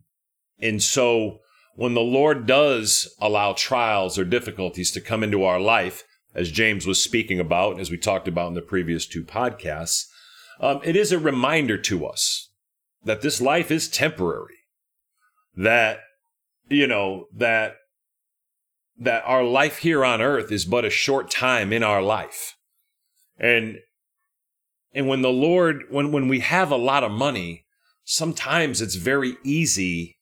and 0.59 0.83
so 0.83 1.39
when 1.75 1.93
the 1.93 2.01
Lord 2.01 2.45
does 2.45 3.13
allow 3.19 3.53
trials 3.53 4.19
or 4.19 4.23
difficulties 4.23 4.91
to 4.91 5.01
come 5.01 5.23
into 5.23 5.43
our 5.43 5.59
life, 5.59 6.03
as 6.35 6.51
James 6.51 6.85
was 6.85 7.03
speaking 7.03 7.39
about, 7.39 7.79
as 7.79 7.89
we 7.89 7.97
talked 7.97 8.27
about 8.27 8.49
in 8.49 8.53
the 8.53 8.61
previous 8.61 9.07
two 9.07 9.23
podcasts, 9.23 10.05
um, 10.59 10.81
it 10.83 10.95
is 10.95 11.11
a 11.11 11.19
reminder 11.19 11.77
to 11.77 12.05
us 12.05 12.51
that 13.03 13.21
this 13.21 13.41
life 13.41 13.71
is 13.71 13.87
temporary. 13.87 14.57
That, 15.55 15.99
you 16.69 16.87
know, 16.87 17.25
that 17.35 17.75
that 18.99 19.23
our 19.25 19.43
life 19.43 19.77
here 19.77 20.03
on 20.03 20.21
earth 20.21 20.51
is 20.51 20.65
but 20.65 20.83
a 20.83 20.89
short 20.89 21.31
time 21.31 21.71
in 21.71 21.83
our 21.83 22.01
life. 22.01 22.55
And 23.37 23.77
and 24.93 25.07
when 25.07 25.21
the 25.21 25.31
Lord 25.31 25.83
when 25.89 26.11
when 26.11 26.27
we 26.27 26.39
have 26.41 26.71
a 26.71 26.77
lot 26.77 27.03
of 27.03 27.11
money, 27.11 27.65
sometimes 28.03 28.81
it's 28.81 28.95
very 28.95 29.37
easy 29.43 30.18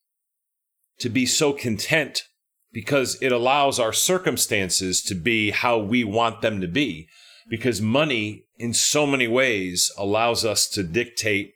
to 1.00 1.10
be 1.10 1.26
so 1.26 1.54
content 1.54 2.24
because 2.72 3.18
it 3.22 3.32
allows 3.32 3.80
our 3.80 3.94
circumstances 3.94 5.02
to 5.02 5.16
be 5.16 5.52
how 5.52 5.78
we 5.78 6.04
want 6.04 6.42
them 6.42 6.62
to 6.62 6.68
be 6.68 7.08
because 7.50 7.82
money 7.82 8.46
in 8.58 8.74
so 8.74 9.08
many 9.08 9.28
ways 9.28 9.92
allows 9.98 10.44
us 10.44 10.68
to 10.68 10.84
dictate 10.84 11.54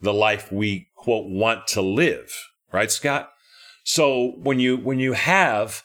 the 0.00 0.12
life 0.12 0.52
we 0.52 0.88
quote 0.96 1.26
want 1.28 1.66
to 1.66 1.80
live 1.80 2.32
right 2.72 2.90
scott 2.90 3.30
so 3.84 4.34
when 4.42 4.60
you 4.60 4.76
when 4.76 4.98
you 4.98 5.14
have 5.14 5.84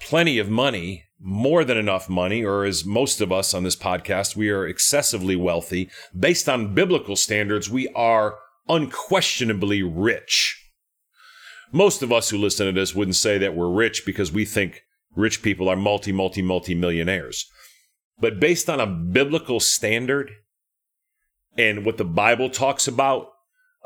plenty 0.00 0.38
of 0.38 0.48
money, 0.48 1.04
more 1.18 1.64
than 1.64 1.78
enough 1.78 2.08
money, 2.08 2.44
or 2.44 2.64
as 2.64 2.84
most 2.84 3.20
of 3.20 3.32
us 3.32 3.54
on 3.54 3.64
this 3.64 3.76
podcast, 3.76 4.36
we 4.36 4.50
are 4.50 4.66
excessively 4.66 5.36
wealthy. 5.36 5.90
Based 6.18 6.48
on 6.48 6.74
biblical 6.74 7.16
standards, 7.16 7.70
we 7.70 7.88
are 7.88 8.38
unquestionably 8.68 9.82
rich. 9.82 10.65
Most 11.76 12.02
of 12.02 12.10
us 12.10 12.30
who 12.30 12.38
listen 12.38 12.64
to 12.64 12.72
this 12.72 12.94
wouldn't 12.94 13.16
say 13.16 13.36
that 13.36 13.54
we're 13.54 13.68
rich 13.68 14.06
because 14.06 14.32
we 14.32 14.46
think 14.46 14.80
rich 15.14 15.42
people 15.42 15.68
are 15.68 15.76
multi, 15.76 16.10
multi, 16.10 16.40
multi 16.40 16.74
millionaires. 16.74 17.50
But 18.18 18.40
based 18.40 18.70
on 18.70 18.80
a 18.80 18.86
biblical 18.86 19.60
standard 19.60 20.30
and 21.58 21.84
what 21.84 21.98
the 21.98 22.04
Bible 22.06 22.48
talks 22.48 22.88
about, 22.88 23.28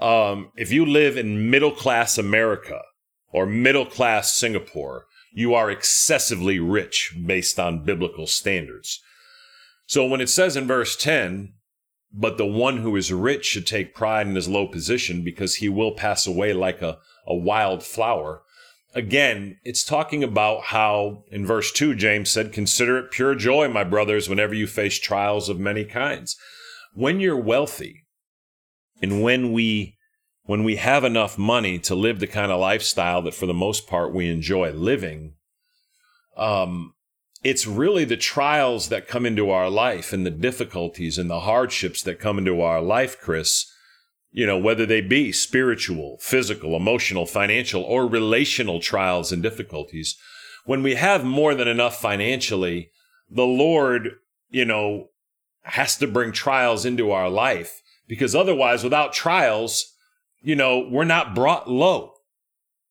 um, 0.01 0.53
if 0.55 0.71
you 0.71 0.87
live 0.87 1.17
in 1.17 1.51
middle 1.51 1.73
class 1.73 2.17
America 2.17 2.81
or 3.33 3.45
middle 3.45 3.87
class 3.87 4.35
Singapore, 4.35 5.07
you 5.33 5.53
are 5.55 5.69
excessively 5.69 6.61
rich 6.61 7.13
based 7.27 7.59
on 7.59 7.85
biblical 7.85 8.29
standards. 8.29 9.01
So 9.87 10.07
when 10.07 10.21
it 10.21 10.29
says 10.29 10.57
in 10.57 10.69
verse 10.69 10.95
10, 10.95 11.55
but 12.13 12.39
the 12.39 12.47
one 12.47 12.79
who 12.79 12.97
is 12.97 13.13
rich 13.13 13.45
should 13.45 13.67
take 13.67 13.95
pride 13.95 14.27
in 14.27 14.35
his 14.35 14.49
low 14.49 14.67
position 14.67 15.23
because 15.23 15.57
he 15.57 15.69
will 15.69 15.93
pass 15.93 16.27
away 16.27 16.53
like 16.53 16.83
a, 16.83 16.99
a 17.27 17.35
wild 17.35 17.83
flower. 17.83 18.43
Again, 18.95 19.59
it's 19.63 19.85
talking 19.85 20.25
about 20.25 20.65
how 20.65 21.25
in 21.31 21.47
verse 21.47 21.71
2, 21.71 21.95
James 21.95 22.29
said, 22.29 22.53
Consider 22.53 22.99
it 22.99 23.13
pure 23.13 23.37
joy, 23.37 23.69
my 23.69 23.85
brothers, 23.85 24.29
whenever 24.29 24.55
you 24.55 24.67
face 24.67 24.99
trials 24.99 25.49
of 25.49 25.61
many 25.61 25.85
kinds. 25.85 26.37
When 26.95 27.21
you're 27.21 27.37
wealthy 27.37 28.07
and 29.01 29.23
when 29.23 29.53
we 29.53 29.97
when 30.45 30.65
we 30.65 30.77
have 30.77 31.05
enough 31.05 31.39
money 31.39 31.79
to 31.79 31.95
live 31.95 32.19
the 32.19 32.27
kind 32.27 32.51
of 32.51 32.59
lifestyle 32.59 33.23
that 33.23 33.35
for 33.35 33.47
the 33.47 33.55
most 33.55 33.87
part 33.87 34.13
we 34.13 34.29
enjoy 34.29 34.73
living, 34.73 35.35
um, 36.37 36.93
it's 37.43 37.67
really 37.67 38.05
the 38.05 38.17
trials 38.17 38.89
that 38.89 39.09
come 39.09 39.25
into 39.25 39.51
our 39.51 39.71
life 39.71 40.13
and 40.13 40.27
the 40.27 40.31
difficulties 40.31 41.17
and 41.17 41.31
the 41.31 41.41
hardships 41.41 42.03
that 42.03 42.21
come 42.21 42.39
into 42.39 42.61
our 42.61 42.83
life, 42.83 43.19
Chris, 43.19 43.73
you 44.31 44.47
know, 44.47 44.59
whether 44.59 44.85
they 44.85 45.01
be 45.01 45.33
spiritual, 45.33 46.19
physical, 46.21 46.77
emotional, 46.77 47.27
financial, 47.27 47.83
or 47.83 48.07
relational 48.07 48.81
trials 48.81 49.33
and 49.33 49.43
difficulties. 49.43 50.17
When 50.67 50.83
we 50.83 50.97
have 50.97 51.25
more 51.25 51.55
than 51.55 51.67
enough 51.67 52.01
financially, 52.01 52.91
the 53.31 53.47
Lord, 53.47 54.17
you 54.51 54.65
know, 54.65 55.09
has 55.63 55.97
to 55.99 56.07
bring 56.07 56.33
trials 56.33 56.85
into 56.85 57.11
our 57.11 57.31
life 57.31 57.81
because 58.07 58.35
otherwise, 58.35 58.85
without 58.85 59.13
trials, 59.13 59.95
you 60.43 60.57
know, 60.57 60.87
we're 60.91 61.05
not 61.05 61.35
brought 61.35 61.71
low. 61.71 62.13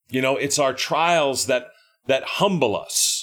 You 0.09 0.21
know, 0.21 0.37
it's 0.37 0.57
our 0.57 0.73
trials 0.73 1.45
that, 1.45 1.67
that 2.07 2.23
humble 2.23 2.75
us. 2.75 3.18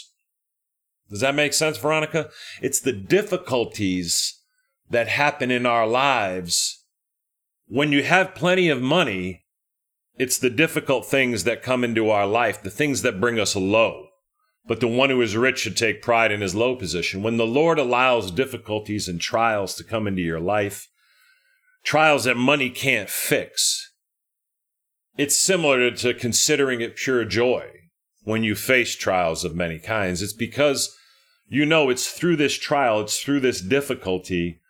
Does 1.10 1.20
that 1.20 1.34
make 1.34 1.52
sense, 1.52 1.78
Veronica? 1.78 2.30
It's 2.60 2.80
the 2.80 2.92
difficulties 2.92 4.40
that 4.90 5.08
happen 5.08 5.50
in 5.50 5.66
our 5.66 5.86
lives. 5.86 6.84
When 7.68 7.92
you 7.92 8.02
have 8.02 8.34
plenty 8.34 8.68
of 8.68 8.82
money, 8.82 9.44
it's 10.18 10.38
the 10.38 10.50
difficult 10.50 11.06
things 11.06 11.44
that 11.44 11.62
come 11.62 11.84
into 11.84 12.10
our 12.10 12.26
life, 12.26 12.62
the 12.62 12.70
things 12.70 13.02
that 13.02 13.20
bring 13.20 13.38
us 13.38 13.54
low. 13.54 14.08
But 14.66 14.80
the 14.80 14.88
one 14.88 15.10
who 15.10 15.20
is 15.20 15.36
rich 15.36 15.60
should 15.60 15.76
take 15.76 16.02
pride 16.02 16.32
in 16.32 16.40
his 16.40 16.54
low 16.54 16.74
position. 16.74 17.22
When 17.22 17.36
the 17.36 17.46
Lord 17.46 17.78
allows 17.78 18.32
difficulties 18.32 19.06
and 19.06 19.20
trials 19.20 19.74
to 19.76 19.84
come 19.84 20.08
into 20.08 20.22
your 20.22 20.40
life, 20.40 20.88
trials 21.84 22.24
that 22.24 22.36
money 22.36 22.70
can't 22.70 23.08
fix, 23.08 23.92
it's 25.16 25.38
similar 25.38 25.90
to 25.90 26.14
considering 26.14 26.80
it 26.80 26.96
pure 26.96 27.24
joy 27.24 27.70
when 28.26 28.42
you 28.42 28.56
face 28.56 28.96
trials 28.96 29.44
of 29.44 29.54
many 29.54 29.78
kinds. 29.78 30.20
It's 30.20 30.32
because 30.32 30.98
you 31.46 31.64
know 31.64 31.88
it's 31.90 32.10
through 32.10 32.34
this 32.34 32.58
trial, 32.58 33.00
it's 33.00 33.22
through 33.22 33.38
this 33.38 33.60
difficulty 33.60 34.60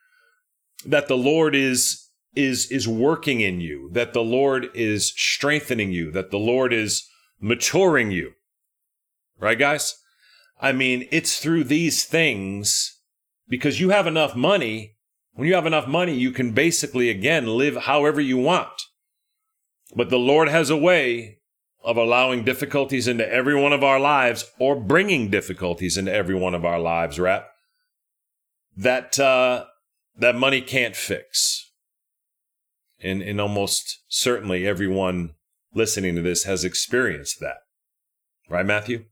that 0.84 1.08
the 1.08 1.16
Lord 1.16 1.54
is 1.54 2.06
is 2.34 2.70
is 2.70 2.86
working 2.86 3.40
in 3.40 3.62
you, 3.62 3.88
that 3.92 4.12
the 4.12 4.22
Lord 4.22 4.68
is 4.74 5.08
strengthening 5.16 5.90
you, 5.90 6.10
that 6.10 6.30
the 6.30 6.38
Lord 6.38 6.74
is 6.74 7.08
maturing 7.40 8.10
you. 8.10 8.32
Right 9.40 9.58
guys? 9.58 9.96
I 10.60 10.72
mean, 10.72 11.08
it's 11.10 11.38
through 11.40 11.64
these 11.64 12.04
things 12.04 13.00
because 13.48 13.80
you 13.80 13.88
have 13.88 14.06
enough 14.06 14.36
money. 14.36 14.96
When 15.32 15.48
you 15.48 15.54
have 15.54 15.66
enough 15.66 15.86
money, 15.86 16.14
you 16.14 16.30
can 16.30 16.52
basically, 16.52 17.08
again, 17.08 17.46
live 17.46 17.76
however 17.76 18.20
you 18.20 18.36
want. 18.36 18.82
But 19.94 20.10
the 20.10 20.18
Lord 20.18 20.48
has 20.48 20.68
a 20.68 20.76
way 20.76 21.35
of 21.86 21.96
allowing 21.96 22.42
difficulties 22.42 23.06
into 23.06 23.26
every 23.32 23.54
one 23.54 23.72
of 23.72 23.84
our 23.84 24.00
lives 24.00 24.50
or 24.58 24.74
bringing 24.74 25.30
difficulties 25.30 25.96
into 25.96 26.12
every 26.12 26.34
one 26.34 26.52
of 26.52 26.64
our 26.64 26.80
lives, 26.80 27.20
Rap, 27.20 27.46
that, 28.76 29.18
uh, 29.20 29.66
that 30.18 30.34
money 30.34 30.60
can't 30.60 30.96
fix. 30.96 31.70
And, 33.00 33.22
and 33.22 33.40
almost 33.40 34.00
certainly 34.08 34.66
everyone 34.66 35.34
listening 35.72 36.16
to 36.16 36.22
this 36.22 36.42
has 36.42 36.64
experienced 36.64 37.38
that. 37.38 37.58
Right, 38.50 38.66
Matthew? 38.66 39.04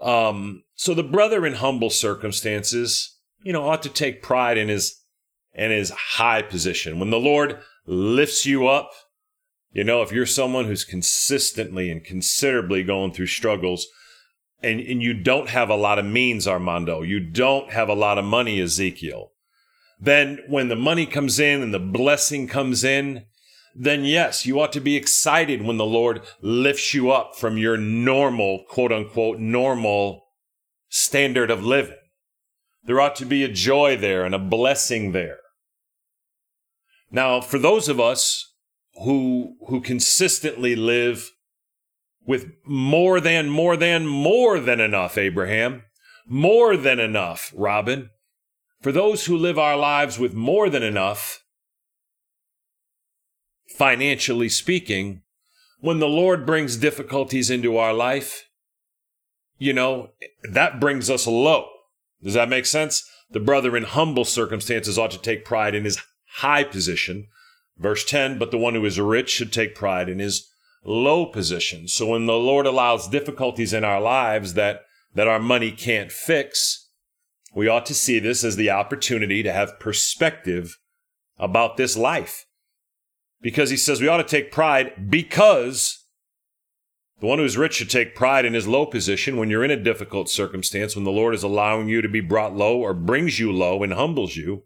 Um, 0.00 0.62
so 0.74 0.94
the 0.94 1.02
brother 1.02 1.44
in 1.44 1.54
humble 1.54 1.90
circumstances, 1.90 3.18
you 3.42 3.52
know, 3.52 3.68
ought 3.68 3.82
to 3.82 3.88
take 3.88 4.22
pride 4.22 4.56
in 4.56 4.68
his 4.68 5.00
in 5.54 5.70
his 5.70 5.90
high 5.90 6.42
position. 6.42 6.98
When 6.98 7.10
the 7.10 7.20
Lord 7.20 7.58
lifts 7.86 8.46
you 8.46 8.68
up, 8.68 8.90
you 9.72 9.84
know, 9.84 10.02
if 10.02 10.12
you're 10.12 10.26
someone 10.26 10.66
who's 10.66 10.84
consistently 10.84 11.90
and 11.90 12.04
considerably 12.04 12.82
going 12.82 13.12
through 13.12 13.26
struggles 13.26 13.86
and, 14.62 14.80
and 14.80 15.02
you 15.02 15.14
don't 15.14 15.48
have 15.48 15.70
a 15.70 15.76
lot 15.76 15.98
of 15.98 16.04
means, 16.04 16.46
Armando, 16.46 17.02
you 17.02 17.18
don't 17.18 17.70
have 17.70 17.88
a 17.88 17.94
lot 17.94 18.18
of 18.18 18.24
money, 18.24 18.60
Ezekiel, 18.60 19.32
then 19.98 20.40
when 20.46 20.68
the 20.68 20.76
money 20.76 21.06
comes 21.06 21.40
in 21.40 21.62
and 21.62 21.72
the 21.72 21.78
blessing 21.78 22.46
comes 22.46 22.84
in, 22.84 23.24
then 23.74 24.04
yes, 24.04 24.44
you 24.44 24.60
ought 24.60 24.72
to 24.72 24.80
be 24.80 24.96
excited 24.96 25.62
when 25.62 25.78
the 25.78 25.86
Lord 25.86 26.20
lifts 26.42 26.92
you 26.92 27.10
up 27.10 27.34
from 27.34 27.56
your 27.56 27.76
normal, 27.76 28.64
quote 28.68 28.92
unquote, 28.92 29.38
normal 29.38 30.26
standard 30.90 31.50
of 31.50 31.64
living. 31.64 31.96
There 32.84 33.00
ought 33.00 33.16
to 33.16 33.24
be 33.24 33.42
a 33.44 33.48
joy 33.48 33.96
there 33.96 34.24
and 34.24 34.34
a 34.34 34.38
blessing 34.38 35.12
there. 35.12 35.38
Now, 37.10 37.40
for 37.40 37.58
those 37.58 37.88
of 37.88 37.98
us 37.98 38.51
who 38.94 39.56
who 39.68 39.80
consistently 39.80 40.76
live 40.76 41.32
with 42.24 42.52
more 42.64 43.20
than 43.20 43.48
more 43.48 43.76
than 43.76 44.06
more 44.06 44.60
than 44.60 44.80
enough 44.80 45.16
abraham 45.18 45.82
more 46.26 46.76
than 46.76 47.00
enough 47.00 47.52
robin. 47.54 48.10
For 48.80 48.92
those 48.92 49.26
who 49.26 49.36
live 49.36 49.58
our 49.58 49.76
lives 49.76 50.18
with 50.18 50.34
more 50.34 50.68
than 50.68 50.82
enough 50.82 51.42
financially 53.68 54.48
speaking 54.48 55.22
when 55.80 55.98
the 55.98 56.08
lord 56.08 56.44
brings 56.44 56.76
difficulties 56.76 57.50
into 57.50 57.76
our 57.76 57.94
life 57.94 58.48
you 59.62 59.72
know 59.72 60.10
that 60.50 60.80
brings 60.80 61.08
us 61.08 61.24
low. 61.24 61.68
Does 62.20 62.34
that 62.34 62.48
make 62.48 62.66
sense? 62.66 63.08
The 63.30 63.38
brother 63.38 63.76
in 63.76 63.84
humble 63.84 64.24
circumstances 64.24 64.98
ought 64.98 65.12
to 65.12 65.20
take 65.20 65.44
pride 65.44 65.76
in 65.76 65.84
his 65.84 66.02
high 66.36 66.64
position 66.64 67.28
Verse 67.82 68.04
10 68.04 68.38
But 68.38 68.50
the 68.50 68.58
one 68.58 68.74
who 68.74 68.84
is 68.84 68.98
rich 68.98 69.30
should 69.30 69.52
take 69.52 69.74
pride 69.74 70.08
in 70.08 70.20
his 70.20 70.48
low 70.84 71.26
position. 71.26 71.88
So 71.88 72.06
when 72.06 72.26
the 72.26 72.34
Lord 72.34 72.66
allows 72.66 73.08
difficulties 73.08 73.72
in 73.72 73.84
our 73.84 74.00
lives 74.00 74.54
that, 74.54 74.82
that 75.14 75.28
our 75.28 75.40
money 75.40 75.72
can't 75.72 76.10
fix, 76.10 76.88
we 77.54 77.68
ought 77.68 77.86
to 77.86 77.94
see 77.94 78.18
this 78.18 78.44
as 78.44 78.56
the 78.56 78.70
opportunity 78.70 79.42
to 79.42 79.52
have 79.52 79.80
perspective 79.80 80.78
about 81.38 81.76
this 81.76 81.96
life. 81.96 82.46
Because 83.40 83.70
he 83.70 83.76
says 83.76 84.00
we 84.00 84.08
ought 84.08 84.18
to 84.18 84.24
take 84.24 84.52
pride 84.52 85.10
because 85.10 86.04
the 87.20 87.26
one 87.26 87.38
who 87.38 87.44
is 87.44 87.56
rich 87.56 87.74
should 87.74 87.90
take 87.90 88.14
pride 88.14 88.44
in 88.44 88.54
his 88.54 88.66
low 88.66 88.86
position 88.86 89.36
when 89.36 89.50
you're 89.50 89.64
in 89.64 89.70
a 89.70 89.76
difficult 89.76 90.28
circumstance, 90.28 90.96
when 90.96 91.04
the 91.04 91.10
Lord 91.10 91.34
is 91.34 91.42
allowing 91.42 91.88
you 91.88 92.02
to 92.02 92.08
be 92.08 92.20
brought 92.20 92.56
low 92.56 92.78
or 92.78 92.94
brings 92.94 93.38
you 93.38 93.52
low 93.52 93.82
and 93.82 93.92
humbles 93.92 94.36
you. 94.36 94.64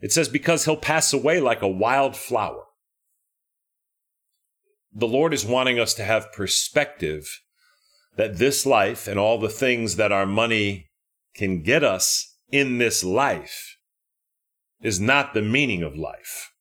It 0.00 0.12
says, 0.12 0.28
because 0.28 0.64
he'll 0.64 0.76
pass 0.76 1.12
away 1.12 1.40
like 1.40 1.62
a 1.62 1.68
wild 1.68 2.16
flower. 2.16 2.64
The 4.94 5.08
Lord 5.08 5.34
is 5.34 5.44
wanting 5.44 5.78
us 5.78 5.94
to 5.94 6.04
have 6.04 6.32
perspective 6.32 7.40
that 8.16 8.38
this 8.38 8.64
life 8.64 9.06
and 9.06 9.18
all 9.18 9.38
the 9.38 9.48
things 9.48 9.96
that 9.96 10.12
our 10.12 10.26
money 10.26 10.86
can 11.34 11.62
get 11.62 11.84
us 11.84 12.36
in 12.50 12.78
this 12.78 13.04
life 13.04 13.76
is 14.80 15.00
not 15.00 15.34
the 15.34 15.42
meaning 15.42 15.82
of 15.82 15.96
life. 15.96 16.52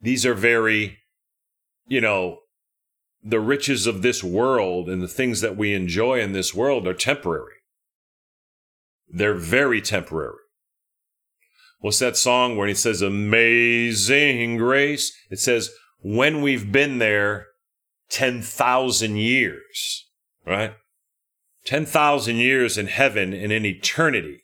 These 0.00 0.24
are 0.24 0.34
very, 0.34 0.98
you 1.86 2.00
know, 2.00 2.38
the 3.22 3.40
riches 3.40 3.86
of 3.86 4.02
this 4.02 4.22
world 4.22 4.88
and 4.88 5.02
the 5.02 5.08
things 5.08 5.40
that 5.40 5.56
we 5.56 5.74
enjoy 5.74 6.20
in 6.20 6.32
this 6.32 6.54
world 6.54 6.86
are 6.86 6.94
temporary. 6.94 7.54
They're 9.08 9.34
very 9.34 9.80
temporary. 9.80 10.36
What's 11.80 12.00
that 12.00 12.16
song 12.16 12.56
where 12.56 12.68
he 12.68 12.74
says, 12.74 13.02
Amazing 13.02 14.56
Grace? 14.56 15.12
It 15.30 15.38
says, 15.38 15.70
when 16.00 16.42
we've 16.42 16.72
been 16.72 16.98
there 16.98 17.46
10,000 18.10 19.16
years, 19.16 20.06
right? 20.44 20.74
10,000 21.64 22.36
years 22.36 22.78
in 22.78 22.86
heaven 22.86 23.32
and 23.32 23.52
in 23.52 23.64
eternity 23.64 24.42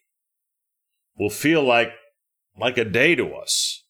will 1.16 1.30
feel 1.30 1.62
like, 1.62 1.92
like 2.58 2.76
a 2.78 2.84
day 2.84 3.14
to 3.14 3.34
us. 3.34 3.82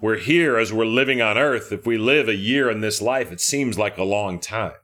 We're 0.00 0.18
here 0.18 0.58
as 0.58 0.72
we're 0.72 0.84
living 0.84 1.22
on 1.22 1.38
earth. 1.38 1.72
If 1.72 1.86
we 1.86 1.96
live 1.96 2.28
a 2.28 2.34
year 2.34 2.70
in 2.70 2.80
this 2.80 3.00
life, 3.00 3.32
it 3.32 3.40
seems 3.40 3.78
like 3.78 3.96
a 3.96 4.04
long 4.04 4.38
time. 4.38 4.74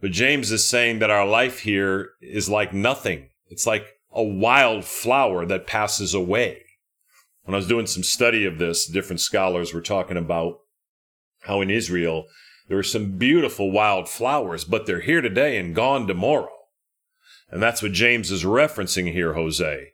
But 0.00 0.12
James 0.12 0.52
is 0.52 0.66
saying 0.66 1.00
that 1.00 1.10
our 1.10 1.26
life 1.26 1.60
here 1.60 2.10
is 2.20 2.48
like 2.48 2.72
nothing. 2.72 3.30
It's 3.48 3.66
like 3.66 3.86
a 4.14 4.22
wild 4.22 4.84
flower 4.84 5.46
that 5.46 5.66
passes 5.66 6.14
away. 6.14 6.64
When 7.44 7.54
I 7.54 7.58
was 7.58 7.66
doing 7.66 7.86
some 7.86 8.02
study 8.02 8.44
of 8.44 8.58
this, 8.58 8.86
different 8.86 9.20
scholars 9.20 9.74
were 9.74 9.80
talking 9.80 10.16
about 10.16 10.58
how 11.40 11.60
in 11.60 11.70
Israel 11.70 12.26
there 12.68 12.78
are 12.78 12.84
some 12.84 13.18
beautiful 13.18 13.70
wild 13.70 14.08
flowers, 14.08 14.64
but 14.64 14.86
they're 14.86 15.00
here 15.00 15.20
today 15.20 15.58
and 15.58 15.74
gone 15.74 16.06
tomorrow. 16.06 16.48
And 17.50 17.62
that's 17.62 17.82
what 17.82 17.92
James 17.92 18.30
is 18.30 18.44
referencing 18.44 19.12
here, 19.12 19.34
Jose. 19.34 19.88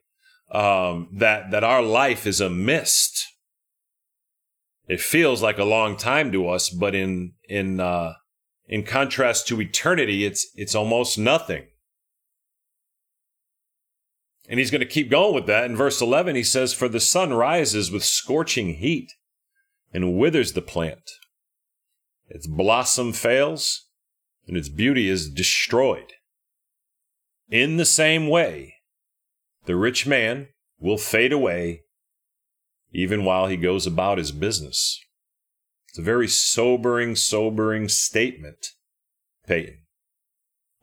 Um, 0.50 1.08
that 1.12 1.50
that 1.50 1.64
our 1.64 1.82
life 1.82 2.26
is 2.26 2.40
a 2.40 2.48
mist. 2.48 3.26
It 4.86 5.00
feels 5.00 5.42
like 5.42 5.58
a 5.58 5.64
long 5.64 5.96
time 5.96 6.32
to 6.32 6.48
us, 6.48 6.70
but 6.70 6.94
in 6.94 7.32
in 7.48 7.80
uh, 7.80 8.14
in 8.66 8.84
contrast 8.84 9.48
to 9.48 9.60
eternity, 9.60 10.24
it's 10.24 10.48
it's 10.54 10.74
almost 10.74 11.18
nothing. 11.18 11.66
And 14.48 14.58
he's 14.58 14.70
going 14.70 14.80
to 14.80 14.86
keep 14.86 15.10
going 15.10 15.34
with 15.34 15.46
that. 15.46 15.66
In 15.66 15.76
verse 15.76 16.00
11, 16.00 16.34
he 16.34 16.42
says, 16.42 16.72
For 16.72 16.88
the 16.88 17.00
sun 17.00 17.34
rises 17.34 17.90
with 17.90 18.02
scorching 18.02 18.74
heat 18.74 19.12
and 19.92 20.18
withers 20.18 20.54
the 20.54 20.62
plant. 20.62 21.10
Its 22.28 22.46
blossom 22.46 23.12
fails 23.12 23.88
and 24.46 24.56
its 24.56 24.70
beauty 24.70 25.08
is 25.08 25.30
destroyed. 25.30 26.14
In 27.50 27.76
the 27.76 27.84
same 27.84 28.28
way, 28.28 28.76
the 29.66 29.76
rich 29.76 30.06
man 30.06 30.48
will 30.78 30.98
fade 30.98 31.32
away 31.32 31.82
even 32.92 33.24
while 33.24 33.46
he 33.46 33.56
goes 33.56 33.86
about 33.86 34.18
his 34.18 34.32
business. 34.32 34.98
It's 35.88 35.98
a 35.98 36.02
very 36.02 36.28
sobering, 36.28 37.16
sobering 37.16 37.88
statement, 37.88 38.68
Peyton. 39.46 39.82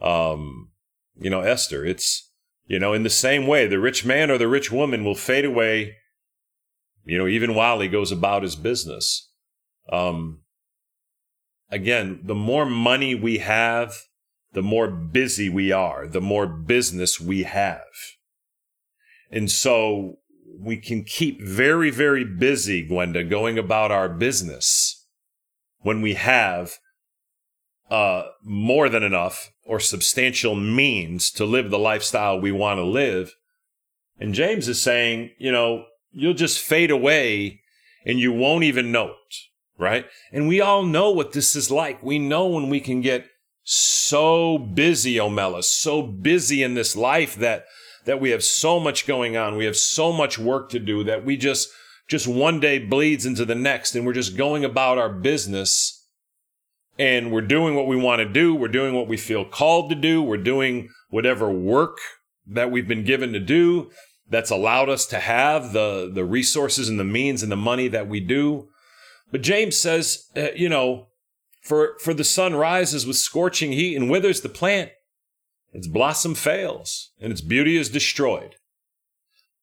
Um, 0.02 0.72
you 1.16 1.30
know, 1.30 1.42
Esther, 1.42 1.86
it's 1.86 2.32
you 2.68 2.80
know, 2.80 2.94
in 2.94 3.04
the 3.04 3.10
same 3.10 3.46
way, 3.46 3.68
the 3.68 3.80
rich 3.80 4.06
man 4.06 4.32
or 4.32 4.38
the 4.38 4.48
rich 4.48 4.72
woman 4.72 5.04
will 5.04 5.16
fade 5.16 5.46
away, 5.46 5.96
you 7.04 7.18
know, 7.18 7.28
even 7.28 7.54
while 7.54 7.80
he 7.80 7.88
goes 7.88 8.12
about 8.12 8.44
his 8.44 8.56
business. 8.56 9.30
Um, 9.92 10.42
again, 11.70 12.22
the 12.24 12.36
more 12.36 12.66
money 12.66 13.14
we 13.14 13.38
have, 13.40 13.96
the 14.54 14.64
more 14.64 14.90
busy 14.90 15.50
we 15.50 15.72
are, 15.72 16.08
the 16.08 16.22
more 16.22 16.48
business 16.48 17.20
we 17.20 17.44
have. 17.44 17.84
And 19.30 19.52
so 19.52 20.16
we 20.60 20.78
can 20.78 21.04
keep 21.04 21.42
very, 21.42 21.92
very 21.92 22.24
busy, 22.24 22.82
Gwenda, 22.88 23.24
going 23.24 23.60
about 23.60 23.92
our 23.92 24.10
business 24.10 25.06
when 25.80 26.02
we 26.02 26.16
have 26.16 26.78
uh, 27.90 28.24
more 28.44 28.90
than 28.90 29.04
enough 29.04 29.52
or 29.66 29.80
substantial 29.80 30.56
means 30.56 31.32
to 31.32 31.46
live 31.46 31.70
the 31.70 31.80
lifestyle 31.80 32.40
we 32.40 32.52
want 32.52 32.78
to 32.78 32.84
live. 32.84 33.36
And 34.20 34.34
James 34.34 34.68
is 34.68 34.82
saying, 34.82 35.32
you 35.38 35.52
know, 35.52 35.86
you'll 36.12 36.34
just 36.34 36.60
fade 36.60 36.92
away 36.92 37.62
and 38.06 38.20
you 38.20 38.32
won't 38.32 38.64
even 38.64 38.92
know 38.92 39.10
it, 39.10 39.36
right? 39.78 40.06
And 40.32 40.48
we 40.48 40.62
all 40.62 40.84
know 40.84 41.12
what 41.12 41.34
this 41.34 41.56
is 41.56 41.70
like. 41.70 42.02
We 42.02 42.20
know 42.20 42.48
when 42.48 42.70
we 42.70 42.80
can 42.80 43.02
get 43.02 43.28
so 43.64 44.58
busy, 44.58 45.16
Omela, 45.16 45.64
so 45.64 46.02
busy 46.02 46.64
in 46.64 46.76
this 46.76 46.96
life 46.96 47.36
that 47.36 47.66
that 48.06 48.22
we 48.22 48.30
have 48.30 48.44
so 48.44 48.80
much 48.80 49.08
going 49.08 49.36
on, 49.36 49.58
we 49.58 49.66
have 49.66 49.76
so 49.76 50.14
much 50.14 50.38
work 50.38 50.70
to 50.70 50.78
do 50.78 51.04
that 51.04 51.26
we 51.26 51.36
just 51.36 51.70
just 52.08 52.28
one 52.28 52.60
day 52.60 52.78
bleeds 52.78 53.26
into 53.26 53.46
the 53.46 53.56
next 53.56 53.96
and 53.96 54.06
we're 54.06 54.14
just 54.14 54.38
going 54.38 54.64
about 54.64 55.00
our 55.00 55.10
business 55.10 56.05
and 56.98 57.32
we're 57.32 57.42
doing 57.42 57.76
what 57.76 57.88
we 57.88 57.96
want 57.96 58.20
to 58.20 58.30
do. 58.30 58.56
We're 58.56 58.68
doing 58.68 58.94
what 58.94 59.08
we 59.08 59.18
feel 59.18 59.46
called 59.46 59.90
to 59.90 59.96
do. 59.96 60.22
We're 60.22 60.38
doing 60.38 60.90
whatever 61.10 61.52
work 61.52 61.98
that 62.48 62.72
we've 62.72 62.88
been 62.88 63.04
given 63.04 63.34
to 63.34 63.40
do 63.40 63.92
that's 64.30 64.52
allowed 64.52 64.90
us 64.90 65.06
to 65.08 65.20
have 65.20 65.74
the, 65.74 66.10
the 66.12 66.26
resources 66.26 66.90
and 66.90 67.00
the 67.00 67.04
means 67.04 67.44
and 67.44 67.52
the 67.52 67.58
money 67.58 67.88
that 67.88 68.08
we 68.08 68.20
do. 68.20 68.70
But 69.32 69.42
James 69.42 69.78
says, 69.78 70.30
uh, 70.36 70.52
you 70.56 70.70
know, 70.70 71.08
for, 71.62 71.98
for 72.00 72.14
the 72.14 72.24
sun 72.24 72.56
rises 72.56 73.06
with 73.06 73.18
scorching 73.18 73.72
heat 73.72 73.96
and 73.96 74.10
withers 74.10 74.42
the 74.42 74.50
plant, 74.50 74.92
its 75.74 75.88
blossom 75.88 76.36
fails 76.36 77.12
and 77.20 77.32
its 77.32 77.42
beauty 77.42 77.76
is 77.76 77.90
destroyed. 77.90 78.56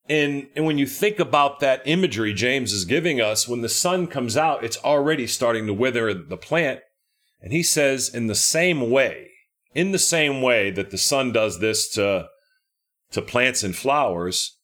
And, 0.08 0.48
and 0.56 0.66
when 0.66 0.78
you 0.78 0.86
think 0.86 1.18
about 1.20 1.60
that 1.60 1.82
imagery 1.84 2.34
James 2.34 2.72
is 2.72 2.84
giving 2.84 3.20
us, 3.20 3.48
when 3.48 3.62
the 3.62 3.68
sun 3.68 4.08
comes 4.08 4.36
out, 4.36 4.64
it's 4.64 4.76
already 4.78 5.26
starting 5.26 5.66
to 5.66 5.74
wither 5.74 6.12
the 6.12 6.36
plant. 6.36 6.80
And 7.42 7.52
he 7.52 7.62
says, 7.62 8.08
in 8.08 8.28
the 8.28 8.34
same 8.34 8.90
way, 8.90 9.30
in 9.74 9.90
the 9.90 9.98
same 9.98 10.40
way 10.40 10.70
that 10.70 10.90
the 10.90 10.98
sun 10.98 11.32
does 11.32 11.58
this 11.58 11.88
to, 11.94 12.28
to 13.10 13.20
plants 13.20 13.64
and 13.64 13.74
flowers, 13.74 14.58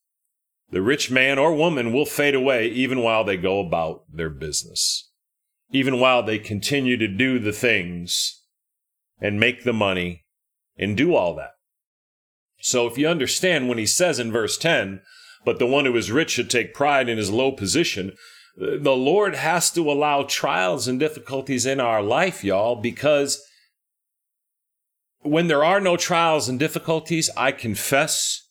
the 0.71 0.81
rich 0.81 1.11
man 1.11 1.39
or 1.39 1.55
woman 1.55 1.93
will 1.93 2.07
fade 2.07 2.35
away 2.35 2.69
even 2.69 3.03
while 3.03 3.25
they 3.25 3.37
go 3.37 3.59
about 3.59 4.05
their 4.13 4.31
business, 4.31 5.11
even 5.71 5.99
while 5.99 6.23
they 6.23 6.39
continue 6.39 6.97
to 6.97 7.09
do 7.09 7.39
the 7.39 7.53
things 7.53 8.43
and 9.21 9.41
make 9.41 9.65
the 9.65 9.73
money 9.73 10.25
and 10.77 10.97
do 10.97 11.15
all 11.15 11.35
that. 11.35 11.53
So 12.61 12.87
if 12.87 12.97
you 12.97 13.09
understand 13.09 13.69
when 13.69 13.79
he 13.79 13.87
says 13.87 14.19
in 14.19 14.31
verse 14.31 14.57
10, 14.57 15.01
but 15.45 15.59
the 15.59 15.67
one 15.67 15.85
who 15.85 15.97
is 15.97 16.11
rich 16.11 16.31
should 16.31 16.51
take 16.51 16.75
pride 16.75 17.09
in 17.09 17.19
his 17.19 17.31
low 17.31 17.53
position, 17.53 18.13
the 18.59 18.97
Lord 18.97 19.37
has 19.37 19.71
to 19.73 19.89
allow 19.89 20.25
trials 20.25 20.89
and 20.89 20.99
difficulties 20.99 21.65
in 21.65 21.79
our 21.79 22.03
life, 22.03 22.43
y'all, 22.43 22.75
because 22.75 23.41
when 25.21 25.47
there 25.47 25.65
are 25.65 25.81
no 25.81 25.97
trials 25.97 26.49
and 26.49 26.59
difficulties, 26.59 27.31
I 27.37 27.53
confess 27.53 28.49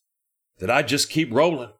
that 0.59 0.71
I 0.71 0.81
just 0.81 1.09
keep 1.09 1.31
rolling. 1.33 1.71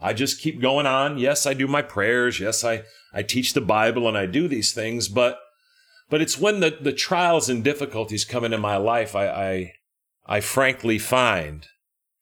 I 0.00 0.12
just 0.12 0.40
keep 0.40 0.60
going 0.60 0.86
on. 0.86 1.16
Yes, 1.16 1.46
I 1.46 1.54
do 1.54 1.66
my 1.66 1.80
prayers. 1.80 2.38
Yes, 2.38 2.64
I, 2.64 2.82
I 3.14 3.22
teach 3.22 3.54
the 3.54 3.62
Bible 3.62 4.06
and 4.06 4.16
I 4.16 4.26
do 4.26 4.46
these 4.46 4.72
things, 4.72 5.08
but 5.08 5.40
but 6.10 6.22
it's 6.22 6.38
when 6.38 6.60
the, 6.60 6.76
the 6.80 6.92
trials 6.92 7.48
and 7.48 7.64
difficulties 7.64 8.24
come 8.24 8.44
into 8.44 8.58
my 8.58 8.76
life, 8.76 9.16
I 9.16 9.28
I, 9.28 9.72
I 10.26 10.40
frankly 10.40 10.98
find, 10.98 11.66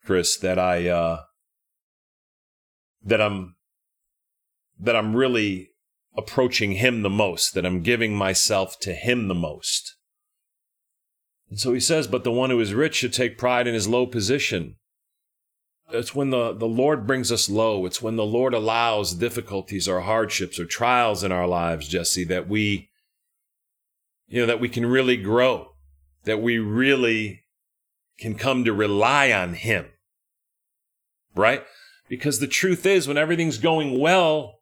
Chris, 0.05 0.37
that 0.39 0.59
I 0.59 0.89
uh, 0.89 1.23
that 3.05 3.21
I'm 3.21 3.56
that 4.79 4.97
I'm 4.97 5.17
really 5.17 5.71
approaching 6.17 6.73
him 6.73 7.03
the 7.03 7.11
most, 7.11 7.55
that 7.55 7.67
I'm 7.67 7.83
giving 7.83 8.17
myself 8.17 8.79
to 8.81 8.93
him 8.93 9.29
the 9.29 9.35
most. 9.35 9.97
And 11.49 11.61
so 11.61 11.73
he 11.73 11.81
says, 11.81 12.07
But 12.07 12.25
the 12.25 12.33
one 12.33 12.51
who 12.51 12.61
is 12.61 12.75
rich 12.75 12.97
should 12.97 13.12
take 13.12 13.39
pride 13.39 13.67
in 13.67 13.75
his 13.75 13.89
low 13.89 14.07
position. 14.07 14.77
It's 15.93 16.15
when 16.15 16.31
the, 16.31 16.53
the 16.53 16.67
Lord 16.67 17.07
brings 17.07 17.31
us 17.31 17.49
low. 17.49 17.87
It's 17.87 18.03
when 18.03 18.17
the 18.17 18.25
Lord 18.25 18.55
allows 18.55 19.15
difficulties 19.15 19.87
or 19.87 20.01
hardships 20.01 20.59
or 20.59 20.65
trials 20.65 21.23
in 21.23 21.31
our 21.31 21.47
lives, 21.47 21.87
Jesse, 21.87 22.25
that 22.25 22.49
we, 22.49 22.89
you 24.27 24.41
know, 24.41 24.47
that 24.47 24.59
we 24.59 24.69
can 24.69 24.85
really 24.85 25.17
grow, 25.17 25.75
that 26.25 26.43
we 26.43 26.59
really 26.59 27.45
can 28.19 28.35
come 28.35 28.65
to 28.65 28.73
rely 28.73 29.31
on 29.31 29.55
Him. 29.55 29.87
Right? 31.37 31.62
Because 32.09 32.41
the 32.41 32.49
truth 32.49 32.85
is, 32.85 33.07
when 33.07 33.19
everything's 33.19 33.59
going 33.59 33.99
well, 34.01 34.56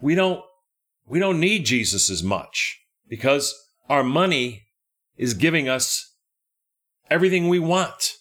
we 0.00 0.14
don't, 0.14 0.42
we 1.06 1.18
don't 1.18 1.40
need 1.40 1.66
Jesus 1.66 2.10
as 2.10 2.22
much 2.22 2.78
because 3.08 3.54
our 3.88 4.04
money 4.04 4.62
is 5.16 5.34
giving 5.34 5.68
us 5.68 6.14
everything 7.10 7.48
we 7.48 7.58
want. 7.58 8.16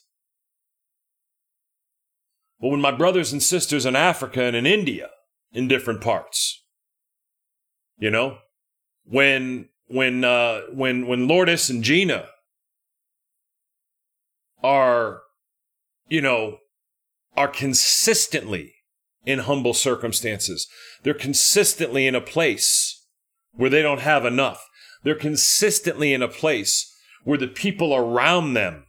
But 2.60 2.70
when 2.70 2.82
my 2.82 2.92
brothers 2.92 3.32
and 3.32 3.42
sisters 3.42 3.86
in 3.86 3.96
Africa 3.96 4.44
and 4.44 4.56
in 4.56 4.66
India, 4.66 5.10
in 5.54 5.68
different 5.68 6.02
parts, 6.02 6.62
you 7.98 8.10
know, 8.10 8.40
when 9.06 9.70
when 9.88 10.24
uh, 10.24 10.62
when 10.74 11.08
when 11.08 11.28
Lourdes 11.28 11.70
and 11.70 11.84
Gina 11.84 12.26
are, 14.62 15.22
you 16.08 16.22
know, 16.22 16.58
are 17.38 17.48
consistently 17.48 18.74
in 19.26 19.40
humble 19.40 19.74
circumstances. 19.74 20.68
They're 21.04 21.14
consistently 21.14 22.08
in 22.08 22.16
a 22.16 22.22
place 22.22 23.06
where 23.54 23.70
they 23.70 23.82
don't 23.82 24.02
have 24.02 24.26
enough. 24.26 24.68
They're 25.04 25.16
consistently 25.16 26.14
in 26.14 26.22
a 26.22 26.28
place 26.28 26.94
where 27.24 27.38
the 27.38 27.48
people 27.48 27.96
around 27.96 28.54
them 28.54 28.86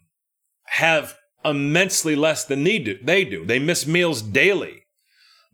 have 0.64 1.16
immensely 1.44 2.14
less 2.14 2.44
than 2.44 2.64
they 2.64 2.78
do. 2.78 2.98
They 3.02 3.24
do. 3.24 3.44
They 3.44 3.58
miss 3.58 3.86
meals 3.86 4.22
daily. 4.22 4.84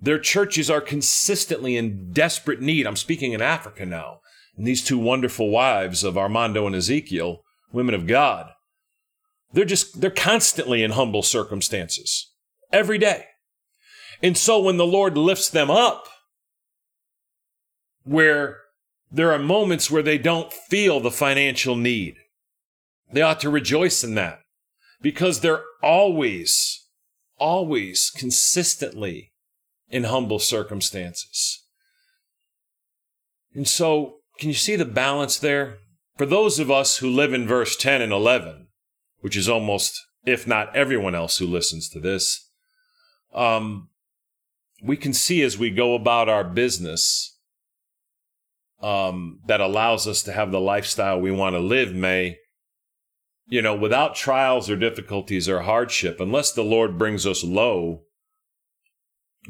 Their 0.00 0.18
churches 0.18 0.70
are 0.70 0.80
consistently 0.80 1.76
in 1.76 2.12
desperate 2.12 2.60
need. 2.60 2.86
I'm 2.86 2.96
speaking 2.96 3.32
in 3.32 3.40
Africa 3.40 3.86
now. 3.86 4.20
And 4.56 4.66
these 4.66 4.84
two 4.84 4.98
wonderful 4.98 5.50
wives 5.50 6.04
of 6.04 6.18
Armando 6.18 6.66
and 6.66 6.74
Ezekiel, 6.74 7.42
women 7.72 7.94
of 7.94 8.06
God, 8.06 8.50
they're 9.52 9.64
just, 9.64 10.00
they're 10.00 10.10
constantly 10.10 10.82
in 10.82 10.92
humble 10.92 11.22
circumstances 11.22 12.32
every 12.72 12.98
day. 12.98 13.26
And 14.22 14.36
so 14.36 14.60
when 14.60 14.76
the 14.76 14.86
Lord 14.86 15.16
lifts 15.16 15.48
them 15.48 15.70
up, 15.70 16.06
where 18.04 18.58
there 19.10 19.32
are 19.32 19.38
moments 19.38 19.90
where 19.90 20.02
they 20.02 20.18
don't 20.18 20.52
feel 20.52 21.00
the 21.00 21.10
financial 21.10 21.76
need, 21.76 22.16
they 23.12 23.22
ought 23.22 23.40
to 23.40 23.50
rejoice 23.50 24.02
in 24.02 24.14
that 24.14 24.40
because 25.00 25.40
they're 25.40 25.62
always, 25.82 26.86
always 27.38 28.10
consistently 28.10 29.32
in 29.88 30.04
humble 30.04 30.38
circumstances. 30.38 31.62
And 33.54 33.68
so, 33.68 34.16
can 34.38 34.48
you 34.48 34.54
see 34.54 34.76
the 34.76 34.84
balance 34.84 35.38
there? 35.38 35.78
For 36.16 36.26
those 36.26 36.58
of 36.58 36.70
us 36.70 36.98
who 36.98 37.08
live 37.08 37.32
in 37.32 37.46
verse 37.46 37.76
10 37.76 38.02
and 38.02 38.12
11, 38.12 38.68
which 39.20 39.36
is 39.36 39.48
almost, 39.48 40.02
if 40.24 40.46
not 40.46 40.74
everyone 40.74 41.14
else 41.14 41.38
who 41.38 41.46
listens 41.46 41.88
to 41.90 42.00
this, 42.00 42.50
um, 43.34 43.88
we 44.82 44.96
can 44.96 45.12
see 45.12 45.42
as 45.42 45.58
we 45.58 45.70
go 45.70 45.94
about 45.94 46.28
our 46.28 46.44
business 46.44 47.38
um, 48.82 49.40
that 49.46 49.60
allows 49.60 50.06
us 50.06 50.22
to 50.22 50.32
have 50.32 50.52
the 50.52 50.60
lifestyle 50.60 51.20
we 51.20 51.30
want 51.30 51.54
to 51.54 51.60
live 51.60 51.94
may 51.94 52.36
you 53.48 53.62
know, 53.62 53.74
without 53.74 54.14
trials 54.14 54.68
or 54.68 54.76
difficulties 54.76 55.48
or 55.48 55.60
hardship, 55.60 56.20
unless 56.20 56.52
the 56.52 56.64
Lord 56.64 56.98
brings 56.98 57.26
us 57.26 57.44
low, 57.44 58.02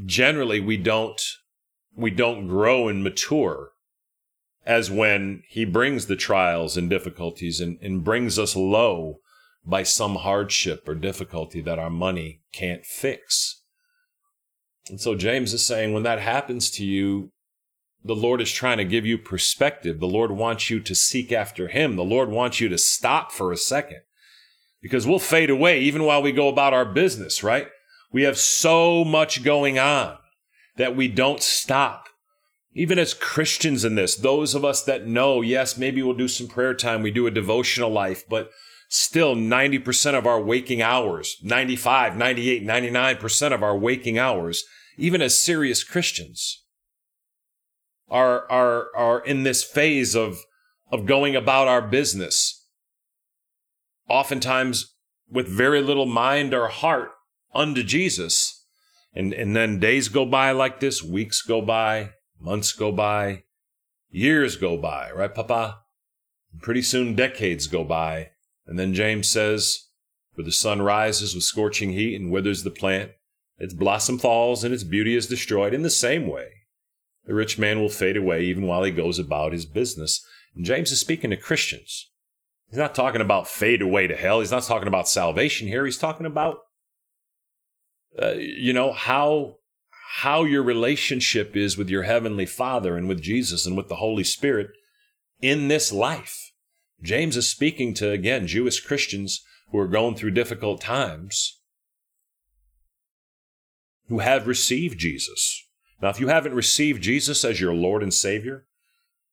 generally 0.04 0.60
we 0.60 0.76
don't 0.76 1.20
we 1.96 2.10
don't 2.10 2.46
grow 2.46 2.88
and 2.88 3.02
mature 3.02 3.70
as 4.66 4.90
when 4.90 5.42
he 5.48 5.64
brings 5.64 6.06
the 6.06 6.16
trials 6.16 6.76
and 6.76 6.90
difficulties 6.90 7.58
and, 7.58 7.78
and 7.80 8.04
brings 8.04 8.38
us 8.38 8.54
low 8.54 9.20
by 9.64 9.82
some 9.82 10.16
hardship 10.16 10.86
or 10.86 10.94
difficulty 10.94 11.62
that 11.62 11.78
our 11.78 11.88
money 11.88 12.42
can't 12.52 12.84
fix. 12.84 13.62
And 14.88 15.00
so 15.00 15.14
James 15.14 15.52
is 15.52 15.66
saying 15.66 15.92
when 15.92 16.04
that 16.04 16.20
happens 16.20 16.70
to 16.72 16.84
you, 16.84 17.30
the 18.04 18.14
Lord 18.14 18.40
is 18.40 18.52
trying 18.52 18.78
to 18.78 18.84
give 18.84 19.04
you 19.04 19.18
perspective. 19.18 19.98
The 19.98 20.06
Lord 20.06 20.30
wants 20.30 20.70
you 20.70 20.78
to 20.80 20.94
seek 20.94 21.32
after 21.32 21.68
Him. 21.68 21.96
The 21.96 22.04
Lord 22.04 22.30
wants 22.30 22.60
you 22.60 22.68
to 22.68 22.78
stop 22.78 23.32
for 23.32 23.50
a 23.50 23.56
second 23.56 24.00
because 24.80 25.06
we'll 25.06 25.18
fade 25.18 25.50
away 25.50 25.80
even 25.80 26.04
while 26.04 26.22
we 26.22 26.30
go 26.30 26.48
about 26.48 26.72
our 26.72 26.84
business, 26.84 27.42
right? 27.42 27.68
We 28.12 28.22
have 28.22 28.38
so 28.38 29.04
much 29.04 29.42
going 29.42 29.78
on 29.78 30.18
that 30.76 30.94
we 30.94 31.08
don't 31.08 31.42
stop. 31.42 32.08
Even 32.72 32.98
as 32.98 33.14
Christians 33.14 33.84
in 33.84 33.94
this, 33.94 34.14
those 34.14 34.54
of 34.54 34.64
us 34.64 34.82
that 34.82 35.06
know, 35.06 35.40
yes, 35.40 35.76
maybe 35.76 36.02
we'll 36.02 36.14
do 36.14 36.28
some 36.28 36.46
prayer 36.46 36.74
time, 36.74 37.02
we 37.02 37.10
do 37.10 37.26
a 37.26 37.30
devotional 37.30 37.90
life, 37.90 38.22
but 38.28 38.50
still 38.88 39.34
90% 39.34 40.14
of 40.14 40.26
our 40.26 40.40
waking 40.40 40.82
hours, 40.82 41.36
95, 41.42 42.16
98, 42.16 42.64
99% 42.64 43.52
of 43.52 43.62
our 43.62 43.76
waking 43.76 44.18
hours, 44.18 44.64
even 44.96 45.20
as 45.20 45.38
serious 45.38 45.84
Christians, 45.84 46.64
are 48.08 48.48
are 48.50 48.88
are 48.96 49.20
in 49.20 49.42
this 49.42 49.64
phase 49.64 50.14
of 50.14 50.38
of 50.90 51.06
going 51.06 51.34
about 51.34 51.68
our 51.68 51.82
business. 51.82 52.66
Oftentimes 54.08 54.94
with 55.28 55.48
very 55.48 55.82
little 55.82 56.06
mind 56.06 56.54
or 56.54 56.68
heart 56.68 57.10
unto 57.54 57.82
Jesus 57.82 58.64
and 59.12 59.32
and 59.32 59.56
then 59.56 59.80
days 59.80 60.08
go 60.08 60.24
by 60.24 60.52
like 60.52 60.78
this 60.78 61.02
weeks 61.02 61.42
go 61.42 61.60
by 61.60 62.10
months 62.38 62.72
go 62.72 62.92
by 62.92 63.42
years 64.10 64.56
go 64.56 64.76
by 64.76 65.10
right 65.10 65.34
papa? 65.34 65.80
Pretty 66.62 66.82
soon 66.82 67.14
decades 67.16 67.66
go 67.66 67.82
by 67.82 68.30
and 68.66 68.78
then 68.78 68.94
James 68.94 69.28
says 69.28 69.88
for 70.34 70.42
the 70.42 70.52
sun 70.52 70.82
rises 70.82 71.34
with 71.34 71.44
scorching 71.44 71.92
heat 71.92 72.20
and 72.20 72.30
withers 72.30 72.62
the 72.62 72.70
plant 72.70 73.12
its 73.58 73.74
blossom 73.74 74.18
falls 74.18 74.64
and 74.64 74.74
its 74.74 74.84
beauty 74.84 75.16
is 75.16 75.26
destroyed 75.26 75.72
in 75.72 75.82
the 75.82 75.90
same 75.90 76.26
way 76.26 76.48
the 77.26 77.34
rich 77.34 77.58
man 77.58 77.80
will 77.80 77.88
fade 77.88 78.16
away 78.16 78.44
even 78.44 78.66
while 78.66 78.84
he 78.84 78.92
goes 78.92 79.18
about 79.18 79.52
his 79.52 79.66
business. 79.66 80.24
And 80.54 80.64
James 80.64 80.92
is 80.92 81.00
speaking 81.00 81.30
to 81.30 81.36
Christians. 81.36 82.10
He's 82.70 82.78
not 82.78 82.94
talking 82.94 83.20
about 83.20 83.48
fade 83.48 83.82
away 83.82 84.06
to 84.06 84.16
hell. 84.16 84.40
He's 84.40 84.50
not 84.50 84.62
talking 84.62 84.88
about 84.88 85.08
salvation 85.08 85.68
here. 85.68 85.84
He's 85.84 85.98
talking 85.98 86.26
about 86.26 86.58
uh, 88.20 88.34
you 88.38 88.72
know, 88.72 88.92
how 88.92 89.56
how 90.20 90.44
your 90.44 90.62
relationship 90.62 91.54
is 91.54 91.76
with 91.76 91.90
your 91.90 92.04
heavenly 92.04 92.46
Father 92.46 92.96
and 92.96 93.08
with 93.08 93.20
Jesus 93.20 93.66
and 93.66 93.76
with 93.76 93.88
the 93.88 93.96
Holy 93.96 94.24
Spirit 94.24 94.70
in 95.42 95.68
this 95.68 95.92
life. 95.92 96.45
James 97.02 97.36
is 97.36 97.48
speaking 97.48 97.94
to 97.94 98.10
again 98.10 98.46
Jewish 98.46 98.80
Christians 98.80 99.42
who 99.70 99.78
are 99.78 99.88
going 99.88 100.14
through 100.14 100.30
difficult 100.32 100.80
times 100.80 101.60
who 104.08 104.20
have 104.20 104.46
received 104.46 104.98
Jesus. 104.98 105.64
Now, 106.00 106.10
if 106.10 106.20
you 106.20 106.28
haven't 106.28 106.54
received 106.54 107.02
Jesus 107.02 107.44
as 107.44 107.60
your 107.60 107.74
Lord 107.74 108.02
and 108.02 108.12
Savior, 108.12 108.66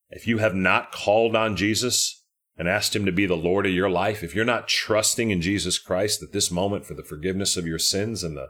if 0.09 0.27
you 0.27 0.39
have 0.39 0.55
not 0.55 0.91
called 0.91 1.35
on 1.35 1.55
Jesus 1.55 2.23
and 2.57 2.67
asked 2.67 2.95
Him 2.95 3.05
to 3.05 3.11
be 3.11 3.25
the 3.25 3.35
Lord 3.35 3.65
of 3.65 3.73
your 3.73 3.89
life, 3.89 4.23
if 4.23 4.33
you're 4.33 4.45
not 4.45 4.67
trusting 4.67 5.31
in 5.31 5.41
Jesus 5.41 5.77
Christ 5.77 6.23
at 6.23 6.31
this 6.31 6.51
moment 6.51 6.85
for 6.85 6.93
the 6.93 7.03
forgiveness 7.03 7.57
of 7.57 7.67
your 7.67 7.79
sins 7.79 8.23
and 8.23 8.37
the 8.37 8.47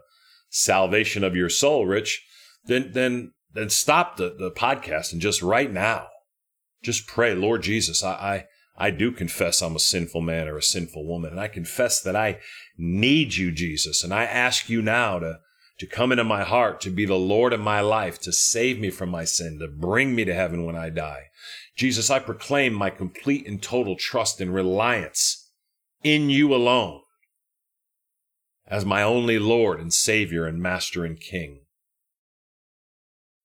salvation 0.50 1.24
of 1.24 1.36
your 1.36 1.50
soul, 1.50 1.86
Rich, 1.86 2.26
then 2.66 2.92
then 2.94 3.34
then 3.54 3.70
stop 3.70 4.18
the, 4.18 4.36
the 4.38 4.52
podcast 4.52 5.14
and 5.14 5.22
just 5.22 5.42
right 5.42 5.72
now, 5.72 6.08
just 6.82 7.08
pray, 7.08 7.34
Lord 7.34 7.64
Jesus, 7.64 8.04
I, 8.04 8.12
I 8.12 8.46
I 8.76 8.90
do 8.90 9.12
confess 9.12 9.62
I'm 9.62 9.76
a 9.76 9.80
sinful 9.80 10.22
man 10.22 10.48
or 10.48 10.58
a 10.58 10.64
sinful 10.64 11.06
woman, 11.06 11.32
and 11.32 11.40
I 11.40 11.48
confess 11.48 12.02
that 12.02 12.16
I 12.16 12.40
need 12.78 13.36
you, 13.36 13.52
Jesus, 13.52 14.04
and 14.04 14.14
I 14.14 14.24
ask 14.24 14.70
you 14.70 14.82
now 14.82 15.20
to 15.20 15.40
to 15.80 15.88
come 15.88 16.12
into 16.12 16.24
my 16.24 16.44
heart, 16.44 16.80
to 16.82 16.92
be 16.92 17.06
the 17.06 17.16
Lord 17.16 17.52
of 17.52 17.60
my 17.60 17.82
life, 17.82 18.20
to 18.22 18.32
save 18.32 18.80
me 18.80 18.92
from 18.92 19.10
my 19.10 19.26
sin, 19.26 19.58
to 19.60 19.68
bring 19.68 20.16
me 20.16 20.24
to 20.24 20.34
heaven 20.34 20.66
when 20.66 20.76
I 20.76 20.90
die. 20.90 21.24
Jesus, 21.76 22.12
I 22.12 22.20
proclaim 22.20 22.74
my 22.74 22.92
complete 22.92 23.48
and 23.48 23.62
total 23.62 23.96
trust 23.96 24.40
and 24.40 24.54
reliance 24.54 25.52
in 26.04 26.30
you 26.30 26.54
alone 26.54 27.02
as 28.68 28.86
my 28.86 29.02
only 29.02 29.40
Lord 29.40 29.80
and 29.80 29.94
Savior 29.94 30.46
and 30.46 30.62
Master 30.62 31.04
and 31.04 31.20
King. 31.20 31.62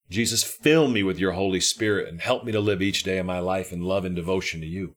Jesus, 0.09 0.43
fill 0.43 0.87
me 0.87 1.03
with 1.03 1.19
your 1.19 1.33
Holy 1.33 1.59
Spirit 1.59 2.07
and 2.07 2.21
help 2.21 2.43
me 2.43 2.51
to 2.51 2.59
live 2.59 2.81
each 2.81 3.03
day 3.03 3.17
of 3.17 3.25
my 3.25 3.39
life 3.39 3.71
in 3.71 3.81
love 3.81 4.05
and 4.05 4.15
devotion 4.15 4.61
to 4.61 4.67
you. 4.67 4.95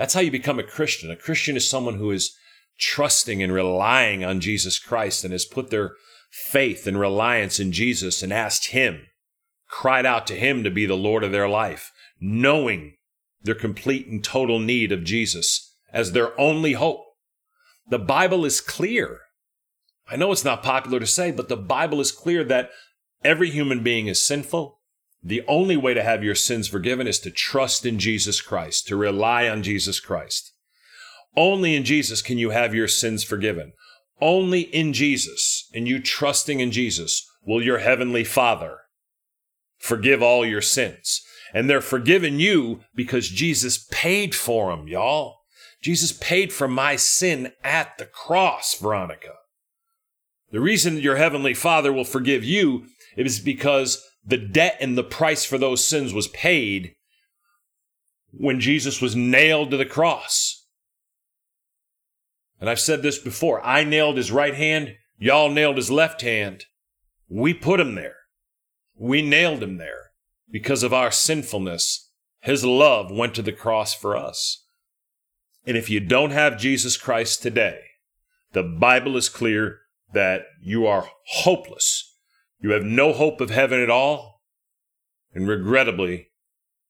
That's 0.00 0.14
how 0.14 0.20
you 0.20 0.30
become 0.30 0.58
a 0.58 0.62
Christian. 0.62 1.10
A 1.10 1.14
Christian 1.16 1.58
is 1.58 1.68
someone 1.68 1.96
who 1.98 2.10
is 2.10 2.34
trusting 2.78 3.42
and 3.42 3.52
relying 3.52 4.24
on 4.24 4.40
Jesus 4.40 4.78
Christ 4.78 5.24
and 5.24 5.32
has 5.32 5.44
put 5.44 5.68
their 5.68 5.92
faith 6.30 6.86
and 6.86 6.98
reliance 6.98 7.60
in 7.60 7.70
Jesus 7.70 8.22
and 8.22 8.32
asked 8.32 8.68
Him, 8.68 9.02
cried 9.68 10.06
out 10.06 10.26
to 10.28 10.36
Him 10.36 10.64
to 10.64 10.70
be 10.70 10.86
the 10.86 10.96
Lord 10.96 11.22
of 11.22 11.32
their 11.32 11.50
life, 11.50 11.92
knowing 12.18 12.94
their 13.42 13.54
complete 13.54 14.06
and 14.06 14.24
total 14.24 14.58
need 14.58 14.90
of 14.90 15.04
Jesus 15.04 15.76
as 15.92 16.12
their 16.12 16.32
only 16.40 16.72
hope. 16.72 17.04
The 17.90 17.98
Bible 17.98 18.46
is 18.46 18.62
clear. 18.62 19.18
I 20.10 20.16
know 20.16 20.32
it's 20.32 20.46
not 20.46 20.62
popular 20.62 20.98
to 20.98 21.06
say, 21.06 21.30
but 21.30 21.50
the 21.50 21.58
Bible 21.58 22.00
is 22.00 22.10
clear 22.10 22.42
that 22.44 22.70
every 23.22 23.50
human 23.50 23.82
being 23.82 24.06
is 24.06 24.22
sinful. 24.22 24.79
The 25.22 25.42
only 25.46 25.76
way 25.76 25.94
to 25.94 26.02
have 26.02 26.24
your 26.24 26.34
sins 26.34 26.68
forgiven 26.68 27.06
is 27.06 27.18
to 27.20 27.30
trust 27.30 27.84
in 27.84 27.98
Jesus 27.98 28.40
Christ, 28.40 28.86
to 28.88 28.96
rely 28.96 29.48
on 29.48 29.62
Jesus 29.62 30.00
Christ. 30.00 30.52
Only 31.36 31.74
in 31.74 31.84
Jesus 31.84 32.22
can 32.22 32.38
you 32.38 32.50
have 32.50 32.74
your 32.74 32.88
sins 32.88 33.22
forgiven. 33.22 33.72
Only 34.20 34.62
in 34.62 34.92
Jesus, 34.92 35.68
and 35.74 35.86
you 35.86 36.00
trusting 36.00 36.60
in 36.60 36.70
Jesus, 36.70 37.26
will 37.44 37.62
your 37.62 37.78
heavenly 37.78 38.24
Father 38.24 38.78
forgive 39.78 40.22
all 40.22 40.44
your 40.44 40.62
sins. 40.62 41.22
And 41.52 41.68
they're 41.68 41.80
forgiven 41.80 42.38
you 42.38 42.80
because 42.94 43.28
Jesus 43.28 43.86
paid 43.90 44.34
for 44.34 44.74
them, 44.74 44.88
y'all. 44.88 45.38
Jesus 45.82 46.12
paid 46.12 46.52
for 46.52 46.68
my 46.68 46.96
sin 46.96 47.52
at 47.64 47.96
the 47.98 48.04
cross, 48.04 48.78
Veronica. 48.78 49.34
The 50.52 50.60
reason 50.60 50.98
your 50.98 51.16
heavenly 51.16 51.54
Father 51.54 51.92
will 51.92 52.04
forgive 52.04 52.44
you 52.44 52.86
is 53.16 53.40
because 53.40 54.06
the 54.24 54.36
debt 54.36 54.76
and 54.80 54.96
the 54.96 55.04
price 55.04 55.44
for 55.44 55.58
those 55.58 55.84
sins 55.84 56.12
was 56.12 56.28
paid 56.28 56.94
when 58.32 58.60
Jesus 58.60 59.00
was 59.00 59.16
nailed 59.16 59.70
to 59.70 59.76
the 59.76 59.86
cross. 59.86 60.66
And 62.60 62.68
I've 62.68 62.80
said 62.80 63.02
this 63.02 63.18
before 63.18 63.64
I 63.64 63.84
nailed 63.84 64.16
his 64.16 64.30
right 64.30 64.54
hand, 64.54 64.96
y'all 65.18 65.50
nailed 65.50 65.76
his 65.76 65.90
left 65.90 66.20
hand. 66.20 66.64
We 67.28 67.54
put 67.54 67.80
him 67.80 67.94
there. 67.94 68.16
We 68.96 69.22
nailed 69.22 69.62
him 69.62 69.78
there 69.78 70.10
because 70.50 70.82
of 70.82 70.92
our 70.92 71.10
sinfulness. 71.10 72.10
His 72.40 72.64
love 72.64 73.10
went 73.10 73.34
to 73.36 73.42
the 73.42 73.52
cross 73.52 73.94
for 73.94 74.16
us. 74.16 74.66
And 75.66 75.76
if 75.76 75.88
you 75.88 76.00
don't 76.00 76.30
have 76.30 76.58
Jesus 76.58 76.96
Christ 76.96 77.42
today, 77.42 77.80
the 78.52 78.62
Bible 78.62 79.16
is 79.16 79.28
clear 79.28 79.80
that 80.12 80.42
you 80.60 80.86
are 80.86 81.08
hopeless. 81.26 82.09
You 82.60 82.70
have 82.70 82.84
no 82.84 83.12
hope 83.12 83.40
of 83.40 83.50
heaven 83.50 83.80
at 83.80 83.90
all. 83.90 84.42
And 85.32 85.48
regrettably, 85.48 86.28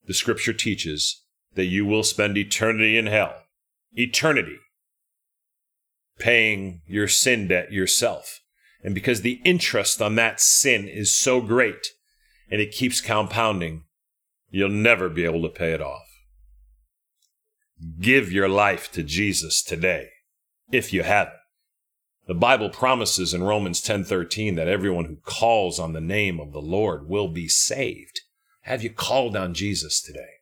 the 0.07 0.15
scripture 0.15 0.53
teaches 0.53 1.23
that 1.55 1.67
you 1.67 1.85
will 1.85 2.03
spend 2.03 2.37
eternity 2.37 2.97
in 2.97 3.07
hell. 3.07 3.35
Eternity 3.93 4.59
paying 6.19 6.83
your 6.87 7.09
sin 7.09 7.49
debt 7.49 7.73
yourself. 7.73 8.41
And 8.83 8.95
because 8.95 9.23
the 9.23 9.41
interest 9.45 10.01
on 10.01 10.15
that 10.17 10.41
sin 10.41 10.89
is 10.89 11.17
so 11.17 11.41
great 11.41 11.89
and 12.51 12.61
it 12.61 12.73
keeps 12.73 13.01
compounding, 13.01 13.85
you'll 14.51 14.69
never 14.69 15.09
be 15.09 15.25
able 15.25 15.43
to 15.43 15.49
pay 15.49 15.73
it 15.73 15.81
off. 15.81 16.07
Give 17.99 18.31
your 18.31 18.49
life 18.49 18.93
to 18.93 19.03
Jesus 19.03 19.63
today, 19.63 20.11
if 20.71 20.93
you 20.93 21.03
haven't. 21.03 21.40
The 22.27 22.35
Bible 22.35 22.71
promises 22.71 23.35
in 23.35 23.43
Romans 23.43 23.81
10:13 23.81 24.55
that 24.57 24.69
everyone 24.69 25.07
who 25.07 25.17
calls 25.17 25.79
on 25.79 25.93
the 25.93 26.01
name 26.01 26.39
of 26.39 26.53
the 26.53 26.63
Lord 26.63 27.09
will 27.09 27.29
be 27.29 27.49
saved. 27.49 28.21
Have 28.63 28.83
you 28.83 28.91
called 28.91 29.37
on 29.37 29.55
Jesus 29.55 30.01
today? 30.01 30.41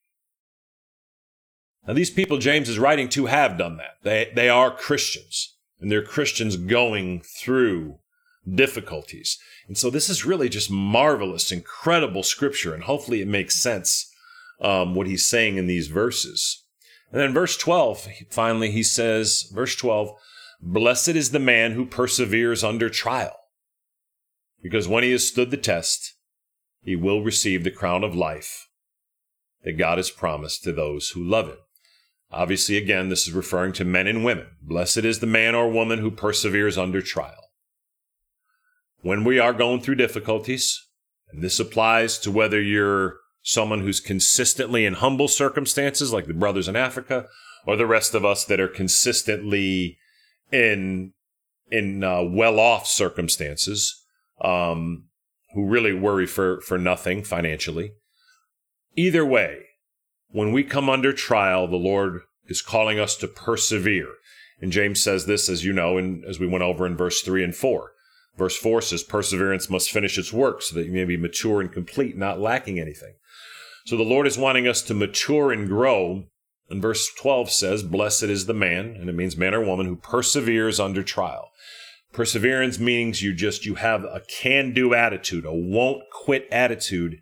Now 1.86 1.94
these 1.94 2.10
people 2.10 2.38
James 2.38 2.68
is 2.68 2.78
writing 2.78 3.08
to 3.10 3.26
have 3.26 3.56
done 3.56 3.76
that. 3.78 3.98
They 4.02 4.30
they 4.34 4.48
are 4.48 4.70
Christians 4.70 5.56
and 5.80 5.90
they're 5.90 6.02
Christians 6.02 6.56
going 6.56 7.20
through 7.20 7.98
difficulties. 8.54 9.38
And 9.66 9.76
so 9.76 9.90
this 9.90 10.08
is 10.08 10.24
really 10.24 10.48
just 10.48 10.70
marvelous, 10.70 11.52
incredible 11.52 12.22
scripture, 12.22 12.74
and 12.74 12.84
hopefully 12.84 13.20
it 13.20 13.28
makes 13.28 13.56
sense 13.56 14.12
um, 14.60 14.94
what 14.94 15.06
he's 15.06 15.24
saying 15.24 15.56
in 15.56 15.66
these 15.66 15.88
verses. 15.88 16.64
And 17.12 17.20
then 17.20 17.32
verse 17.32 17.56
12, 17.56 18.08
finally, 18.30 18.70
he 18.70 18.82
says, 18.82 19.50
verse 19.52 19.76
12, 19.76 20.10
Blessed 20.60 21.10
is 21.10 21.30
the 21.30 21.38
man 21.38 21.72
who 21.72 21.86
perseveres 21.86 22.64
under 22.64 22.90
trial, 22.90 23.36
because 24.62 24.88
when 24.88 25.04
he 25.04 25.12
has 25.12 25.26
stood 25.26 25.50
the 25.50 25.56
test, 25.56 26.14
he 26.82 26.96
will 26.96 27.22
receive 27.22 27.64
the 27.64 27.70
crown 27.70 28.02
of 28.02 28.14
life 28.14 28.68
that 29.62 29.78
God 29.78 29.98
has 29.98 30.10
promised 30.10 30.64
to 30.64 30.72
those 30.72 31.10
who 31.10 31.22
love 31.22 31.48
him. 31.48 31.58
Obviously, 32.30 32.76
again, 32.76 33.08
this 33.08 33.26
is 33.26 33.32
referring 33.32 33.72
to 33.74 33.84
men 33.84 34.06
and 34.06 34.24
women. 34.24 34.46
Blessed 34.60 34.98
is 34.98 35.20
the 35.20 35.26
man 35.26 35.54
or 35.54 35.70
woman 35.70 36.00
who 36.00 36.10
perseveres 36.10 36.76
under 36.76 37.00
trial. 37.00 37.50
When 39.00 39.24
we 39.24 39.38
are 39.38 39.52
going 39.52 39.80
through 39.80 39.94
difficulties, 39.94 40.86
and 41.30 41.42
this 41.42 41.60
applies 41.60 42.18
to 42.18 42.30
whether 42.30 42.60
you're 42.60 43.18
someone 43.42 43.80
who's 43.80 44.00
consistently 44.00 44.84
in 44.84 44.94
humble 44.94 45.28
circumstances, 45.28 46.12
like 46.12 46.26
the 46.26 46.34
brothers 46.34 46.68
in 46.68 46.76
Africa, 46.76 47.26
or 47.66 47.76
the 47.76 47.86
rest 47.86 48.14
of 48.14 48.24
us 48.24 48.44
that 48.44 48.60
are 48.60 48.68
consistently 48.68 49.98
in 50.52 51.12
in 51.70 52.02
uh, 52.02 52.22
well-off 52.22 52.86
circumstances, 52.86 54.04
um, 54.42 55.04
who 55.54 55.66
really 55.66 55.92
worry 55.92 56.26
for 56.26 56.60
for 56.62 56.78
nothing 56.78 57.22
financially. 57.22 57.92
Either 58.96 59.24
way, 59.24 59.60
when 60.28 60.52
we 60.52 60.64
come 60.64 60.88
under 60.88 61.12
trial, 61.12 61.66
the 61.66 61.76
Lord 61.76 62.20
is 62.46 62.62
calling 62.62 62.98
us 62.98 63.16
to 63.16 63.28
persevere. 63.28 64.14
And 64.60 64.72
James 64.72 65.00
says 65.00 65.26
this, 65.26 65.48
as 65.48 65.64
you 65.64 65.72
know, 65.72 65.98
and 65.98 66.24
as 66.24 66.40
we 66.40 66.46
went 66.46 66.64
over 66.64 66.84
in 66.86 66.96
verse 66.96 67.22
3 67.22 67.44
and 67.44 67.54
4. 67.54 67.92
Verse 68.36 68.56
4 68.56 68.82
says, 68.82 69.02
Perseverance 69.02 69.68
must 69.68 69.90
finish 69.90 70.18
its 70.18 70.32
work 70.32 70.62
so 70.62 70.74
that 70.76 70.86
you 70.86 70.92
may 70.92 71.04
be 71.04 71.16
mature 71.16 71.60
and 71.60 71.72
complete, 71.72 72.16
not 72.16 72.40
lacking 72.40 72.78
anything. 72.78 73.14
So 73.86 73.96
the 73.96 74.02
Lord 74.02 74.26
is 74.26 74.38
wanting 74.38 74.68
us 74.68 74.82
to 74.82 74.94
mature 74.94 75.52
and 75.52 75.68
grow. 75.68 76.24
And 76.70 76.82
verse 76.82 77.10
12 77.14 77.50
says, 77.50 77.82
Blessed 77.82 78.24
is 78.24 78.46
the 78.46 78.54
man, 78.54 78.96
and 78.98 79.08
it 79.08 79.14
means 79.14 79.36
man 79.36 79.54
or 79.54 79.64
woman, 79.64 79.86
who 79.86 79.96
perseveres 79.96 80.78
under 80.78 81.02
trial. 81.02 81.50
Perseverance 82.12 82.78
means 82.78 83.22
you 83.22 83.34
just, 83.34 83.64
you 83.64 83.76
have 83.76 84.04
a 84.04 84.22
can 84.28 84.72
do 84.72 84.94
attitude, 84.94 85.44
a 85.44 85.52
won't 85.52 86.02
quit 86.10 86.46
attitude 86.50 87.20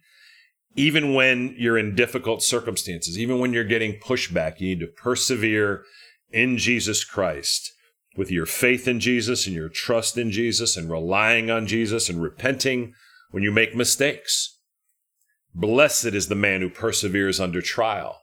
even 0.77 1.15
when 1.15 1.55
you're 1.57 1.79
in 1.79 1.95
difficult 1.95 2.43
circumstances, 2.43 3.19
even 3.19 3.39
when 3.39 3.53
you're 3.53 3.65
getting 3.65 3.99
pushback, 3.99 4.61
you 4.61 4.69
need 4.69 4.81
to 4.81 4.87
persevere 4.87 5.85
in 6.31 6.59
Jesus 6.59 7.03
Christ 7.03 7.73
with 8.17 8.31
your 8.31 8.47
faith 8.47 8.87
in 8.87 9.01
Jesus 9.01 9.47
and 9.47 9.57
your 9.57 9.71
trust 9.71 10.19
in 10.19 10.31
Jesus 10.31 10.77
and 10.77 10.91
relying 10.91 11.51
on 11.51 11.67
Jesus 11.67 12.09
and 12.09 12.23
repenting 12.23 12.93
when 13.31 13.43
you 13.43 13.51
make 13.51 13.75
mistakes. 13.75 14.59
Blessed 15.55 16.07
is 16.07 16.29
the 16.29 16.35
man 16.35 16.61
who 16.61 16.69
perseveres 16.69 17.41
under 17.41 17.63
trial. 17.63 18.21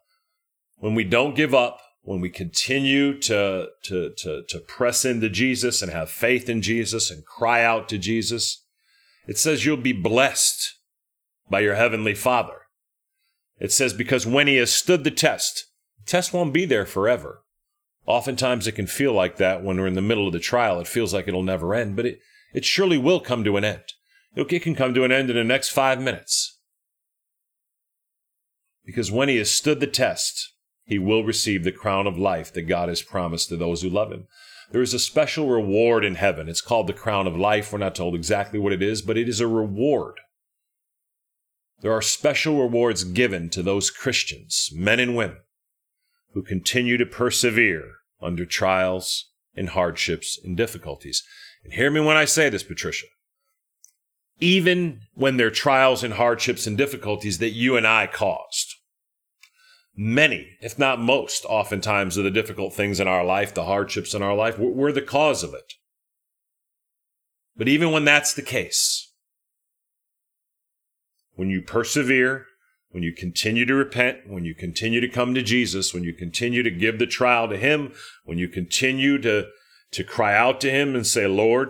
When 0.84 0.96
we 0.96 1.06
don't 1.06 1.34
give 1.34 1.54
up, 1.56 1.80
when 2.02 2.20
we 2.20 2.30
continue 2.30 3.18
to, 3.20 3.70
to, 3.84 4.10
to, 4.18 4.44
to 4.50 4.60
press 4.60 5.06
into 5.06 5.30
Jesus 5.30 5.82
and 5.82 5.90
have 5.90 6.10
faith 6.10 6.50
in 6.50 6.62
Jesus 6.62 7.10
and 7.10 7.26
cry 7.26 7.64
out 7.64 7.88
to 7.88 7.98
Jesus, 7.98 8.66
it 9.26 9.38
says 9.38 9.64
you'll 9.64 9.78
be 9.78 9.94
blessed 9.94 10.76
by 11.50 11.62
your 11.62 11.76
heavenly 11.76 12.14
Father. 12.14 12.64
It 13.60 13.72
says, 13.72 13.94
because 13.94 14.28
when 14.28 14.48
he 14.48 14.58
has 14.58 14.74
stood 14.74 15.06
the 15.06 15.10
test, 15.10 15.68
the 16.00 16.12
test 16.12 16.34
won't 16.34 16.54
be 16.54 16.66
there 16.66 16.86
forever. 16.86 17.44
Oftentimes 18.06 18.68
it 18.68 18.74
can 18.74 18.88
feel 18.88 19.14
like 19.14 19.38
that 19.38 19.64
when 19.64 19.80
we're 19.80 19.88
in 19.88 19.94
the 19.94 20.02
middle 20.02 20.28
of 20.28 20.34
the 20.34 20.40
trial. 20.40 20.82
It 20.82 20.88
feels 20.88 21.14
like 21.14 21.30
it'll 21.30 21.44
never 21.44 21.74
end, 21.74 21.96
but 21.96 22.06
it, 22.06 22.20
it 22.54 22.66
surely 22.66 22.98
will 22.98 23.22
come 23.22 23.46
to 23.46 23.56
an 23.56 23.64
end. 23.64 23.94
It 24.36 24.62
can 24.62 24.76
come 24.76 24.94
to 24.96 25.06
an 25.06 25.14
end 25.14 25.30
in 25.30 25.38
the 25.38 25.46
next 25.46 25.70
five 25.70 26.02
minutes. 26.02 26.60
Because 28.86 29.10
when 29.10 29.30
he 29.30 29.38
has 29.38 29.50
stood 29.50 29.80
the 29.80 29.88
test, 29.88 30.50
he 30.86 31.00
will 31.00 31.24
receive 31.24 31.64
the 31.64 31.72
crown 31.72 32.08
of 32.08 32.18
life 32.18 32.54
that 32.54 32.64
God 32.64 32.90
has 32.90 33.02
promised 33.02 33.50
to 33.50 33.58
those 33.58 33.82
who 33.82 33.90
love 33.90 34.12
him. 34.12 34.28
There 34.72 34.82
is 34.82 34.94
a 34.94 35.00
special 35.00 35.50
reward 35.50 36.04
in 36.04 36.16
heaven. 36.16 36.50
It's 36.50 36.62
called 36.62 36.88
the 36.88 36.94
crown 36.94 37.28
of 37.28 37.38
life. 37.38 37.72
We're 37.72 37.80
not 37.80 37.96
told 37.96 38.16
exactly 38.16 38.60
what 38.60 38.74
it 38.74 38.82
is, 38.82 39.02
but 39.02 39.18
it 39.18 39.30
is 39.30 39.40
a 39.40 39.48
reward. 39.48 40.16
There 41.82 41.94
are 41.94 42.02
special 42.02 42.62
rewards 42.62 43.04
given 43.04 43.50
to 43.52 43.62
those 43.62 43.92
Christians, 43.92 44.70
men 44.74 45.00
and 45.00 45.16
women, 45.16 45.38
who 46.34 46.42
continue 46.42 46.98
to 46.98 47.06
persevere 47.06 47.84
under 48.22 48.46
trials 48.46 49.30
and 49.56 49.70
hardships 49.70 50.40
and 50.44 50.58
difficulties. 50.58 51.24
And 51.64 51.74
hear 51.74 51.92
me 51.92 52.00
when 52.00 52.18
I 52.18 52.26
say 52.26 52.50
this, 52.50 52.64
Patricia. 52.64 53.08
Even 54.40 55.02
when 55.14 55.38
there 55.38 55.48
are 55.48 55.52
trials 55.52 56.04
and 56.04 56.16
hardships 56.16 56.66
and 56.66 56.78
difficulties 56.78 57.38
that 57.38 57.52
you 57.52 57.78
and 57.78 57.86
I 57.86 58.08
caused, 58.08 58.73
many, 59.96 60.58
if 60.62 60.80
not 60.80 61.00
most, 61.00 61.46
oftentimes 61.46 62.18
of 62.18 62.24
the 62.24 62.32
difficult 62.32 62.74
things 62.74 63.00
in 63.00 63.08
our 63.08 63.24
life, 63.24 63.54
the 63.54 63.66
hardships 63.66 64.14
in 64.14 64.22
our 64.22 64.36
life, 64.36 64.58
we're 64.58 64.92
the 64.92 65.02
cause 65.02 65.44
of 65.44 65.54
it. 65.54 65.74
But 67.56 67.68
even 67.68 67.92
when 67.92 68.06
that's 68.06 68.34
the 68.34 68.42
case, 68.42 69.12
when 71.36 71.50
you 71.50 71.62
persevere, 71.62 72.46
when 72.90 73.04
you 73.04 73.14
continue 73.14 73.66
to 73.66 73.74
repent, 73.74 74.28
when 74.28 74.46
you 74.46 74.56
continue 74.56 75.02
to 75.02 75.08
come 75.08 75.34
to 75.34 75.42
Jesus, 75.42 75.94
when 75.94 76.04
you 76.04 76.14
continue 76.14 76.64
to 76.64 76.72
give 76.72 77.00
the 77.00 77.08
trial 77.08 77.48
to 77.50 77.58
Him, 77.58 77.94
when 78.24 78.38
you 78.38 78.48
continue 78.48 79.20
to, 79.20 79.48
to 79.92 80.04
cry 80.04 80.36
out 80.36 80.62
to 80.62 80.72
Him 80.72 80.96
and 80.96 81.06
say, 81.06 81.28
Lord, 81.28 81.70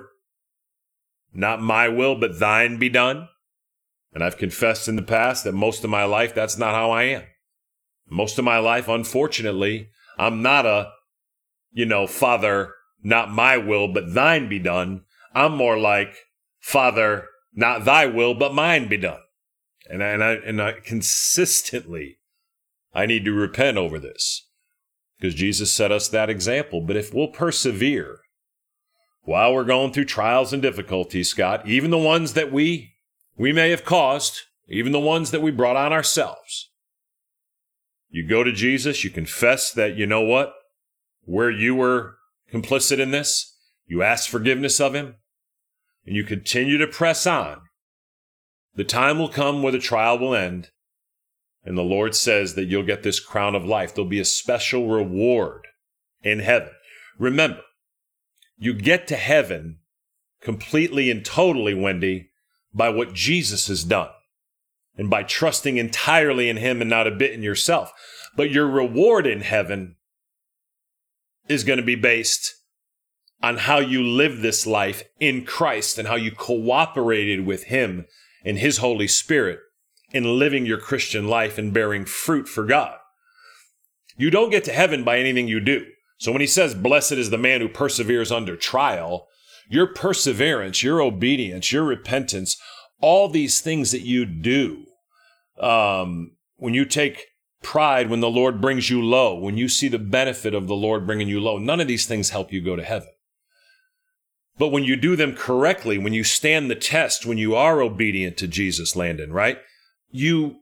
not 1.33 1.61
my 1.61 1.89
will, 1.89 2.15
but 2.15 2.39
thine 2.39 2.77
be 2.77 2.89
done. 2.89 3.27
And 4.13 4.23
I've 4.23 4.37
confessed 4.37 4.87
in 4.87 4.95
the 4.95 5.01
past 5.01 5.43
that 5.43 5.53
most 5.53 5.83
of 5.83 5.89
my 5.89 6.03
life, 6.03 6.35
that's 6.35 6.57
not 6.57 6.75
how 6.75 6.91
I 6.91 7.03
am. 7.03 7.23
Most 8.09 8.37
of 8.37 8.45
my 8.45 8.59
life, 8.59 8.87
unfortunately, 8.87 9.89
I'm 10.17 10.41
not 10.41 10.65
a, 10.65 10.91
you 11.71 11.85
know, 11.85 12.07
Father, 12.07 12.73
not 13.01 13.31
my 13.31 13.57
will, 13.57 13.87
but 13.87 14.13
thine 14.13 14.47
be 14.47 14.59
done. 14.59 15.03
I'm 15.33 15.55
more 15.55 15.77
like, 15.77 16.15
Father, 16.59 17.27
not 17.53 17.85
thy 17.85 18.05
will, 18.05 18.33
but 18.33 18.53
mine 18.53 18.87
be 18.87 18.97
done. 18.97 19.19
And 19.89 20.03
I, 20.03 20.07
and 20.07 20.23
I, 20.23 20.33
and 20.33 20.61
I 20.61 20.73
consistently, 20.73 22.19
I 22.93 23.05
need 23.05 23.25
to 23.25 23.33
repent 23.33 23.77
over 23.77 23.99
this 23.99 24.47
because 25.17 25.35
Jesus 25.35 25.71
set 25.71 25.91
us 25.91 26.07
that 26.09 26.29
example. 26.29 26.81
But 26.81 26.95
if 26.95 27.13
we'll 27.13 27.27
persevere 27.27 28.19
while 29.23 29.53
we're 29.53 29.63
going 29.63 29.91
through 29.91 30.05
trials 30.05 30.53
and 30.53 30.61
difficulties, 30.61 31.29
Scott, 31.29 31.67
even 31.67 31.91
the 31.91 31.97
ones 31.97 32.33
that 32.33 32.51
we, 32.51 32.93
we 33.37 33.51
may 33.51 33.69
have 33.71 33.85
caused, 33.85 34.41
even 34.67 34.91
the 34.91 34.99
ones 34.99 35.31
that 35.31 35.41
we 35.41 35.51
brought 35.51 35.75
on 35.75 35.91
ourselves, 35.91 36.69
you 38.13 38.27
go 38.27 38.43
to 38.43 38.51
Jesus, 38.51 39.03
you 39.03 39.09
confess 39.09 39.71
that, 39.71 39.97
you 39.97 40.05
know 40.05 40.21
what, 40.21 40.53
where 41.23 41.49
you 41.49 41.73
were 41.73 42.17
complicit 42.53 42.99
in 42.99 43.09
this, 43.09 43.57
you 43.87 44.03
ask 44.03 44.29
forgiveness 44.29 44.79
of 44.79 44.93
him, 44.93 45.15
and 46.05 46.15
you 46.15 46.23
continue 46.23 46.77
to 46.77 46.85
press 46.85 47.25
on. 47.25 47.61
The 48.75 48.83
time 48.83 49.17
will 49.17 49.29
come 49.29 49.63
where 49.63 49.71
the 49.71 49.79
trial 49.79 50.19
will 50.19 50.35
end, 50.35 50.69
and 51.65 51.75
the 51.75 51.81
Lord 51.81 52.13
says 52.13 52.53
that 52.53 52.65
you'll 52.65 52.83
get 52.83 53.01
this 53.01 53.19
crown 53.19 53.55
of 53.55 53.65
life. 53.65 53.95
There'll 53.95 54.07
be 54.07 54.19
a 54.19 54.25
special 54.25 54.87
reward 54.89 55.65
in 56.21 56.37
heaven. 56.37 56.69
Remember, 57.17 57.61
you 58.59 58.75
get 58.75 59.07
to 59.07 59.15
heaven 59.15 59.79
completely 60.39 61.09
and 61.09 61.25
totally, 61.25 61.73
Wendy, 61.73 62.29
by 62.71 62.89
what 62.89 63.13
Jesus 63.13 63.69
has 63.69 63.83
done 63.83 64.09
and 64.97 65.09
by 65.09 65.23
trusting 65.23 65.77
entirely 65.77 66.49
in 66.49 66.57
Him 66.57 66.81
and 66.81 66.89
not 66.89 67.07
a 67.07 67.11
bit 67.11 67.31
in 67.31 67.43
yourself. 67.43 67.91
But 68.35 68.51
your 68.51 68.67
reward 68.67 69.27
in 69.27 69.41
heaven 69.41 69.95
is 71.47 71.63
going 71.63 71.77
to 71.77 71.85
be 71.85 71.95
based 71.95 72.53
on 73.41 73.57
how 73.57 73.79
you 73.79 74.01
live 74.01 74.41
this 74.41 74.65
life 74.65 75.03
in 75.19 75.43
Christ 75.45 75.97
and 75.97 76.07
how 76.07 76.15
you 76.15 76.31
cooperated 76.31 77.45
with 77.45 77.65
Him 77.65 78.05
and 78.45 78.57
His 78.57 78.77
Holy 78.77 79.07
Spirit 79.07 79.59
in 80.13 80.39
living 80.39 80.65
your 80.65 80.77
Christian 80.77 81.27
life 81.27 81.57
and 81.57 81.73
bearing 81.73 82.05
fruit 82.05 82.47
for 82.47 82.65
God. 82.65 82.97
You 84.15 84.29
don't 84.29 84.51
get 84.51 84.63
to 84.65 84.71
heaven 84.71 85.03
by 85.03 85.17
anything 85.17 85.47
you 85.47 85.59
do. 85.59 85.85
So 86.19 86.31
when 86.31 86.41
he 86.41 86.47
says, 86.47 86.75
Blessed 86.75 87.13
is 87.13 87.31
the 87.31 87.37
man 87.37 87.61
who 87.61 87.67
perseveres 87.67 88.31
under 88.31 88.55
trial, 88.55 89.27
your 89.67 89.87
perseverance, 89.87 90.83
your 90.83 91.01
obedience, 91.01 91.71
your 91.71 91.83
repentance 91.83 92.57
all 93.03 93.27
these 93.27 93.59
things 93.59 93.91
that 93.91 94.01
you 94.01 94.25
do, 94.25 94.85
um, 95.59 96.31
when 96.55 96.73
you 96.73 96.85
take 96.85 97.25
pride 97.61 98.09
when 98.09 98.21
the 98.21 98.29
Lord 98.29 98.61
brings 98.61 98.89
you 98.89 99.03
low, 99.03 99.37
when 99.37 99.57
you 99.57 99.67
see 99.67 99.89
the 99.89 99.99
benefit 99.99 100.53
of 100.53 100.67
the 100.67 100.73
Lord 100.73 101.05
bringing 101.05 101.27
you 101.27 101.41
low, 101.41 101.57
none 101.57 101.81
of 101.81 101.87
these 101.87 102.05
things 102.05 102.29
help 102.29 102.53
you 102.53 102.61
go 102.61 102.77
to 102.77 102.83
heaven. 102.83 103.09
But 104.57 104.69
when 104.69 104.85
you 104.85 104.95
do 104.95 105.17
them 105.17 105.35
correctly, 105.35 105.97
when 105.97 106.13
you 106.13 106.23
stand 106.23 106.71
the 106.71 106.75
test, 106.75 107.25
when 107.25 107.37
you 107.37 107.55
are 107.55 107.81
obedient 107.81 108.37
to 108.37 108.47
Jesus, 108.47 108.95
Landon, 108.95 109.33
right? 109.33 109.57
You, 110.09 110.59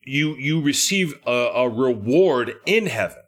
you, 0.00 0.34
you 0.36 0.62
receive 0.62 1.14
a, 1.26 1.50
a 1.54 1.68
reward 1.68 2.54
in 2.64 2.86
heaven. 2.86 3.22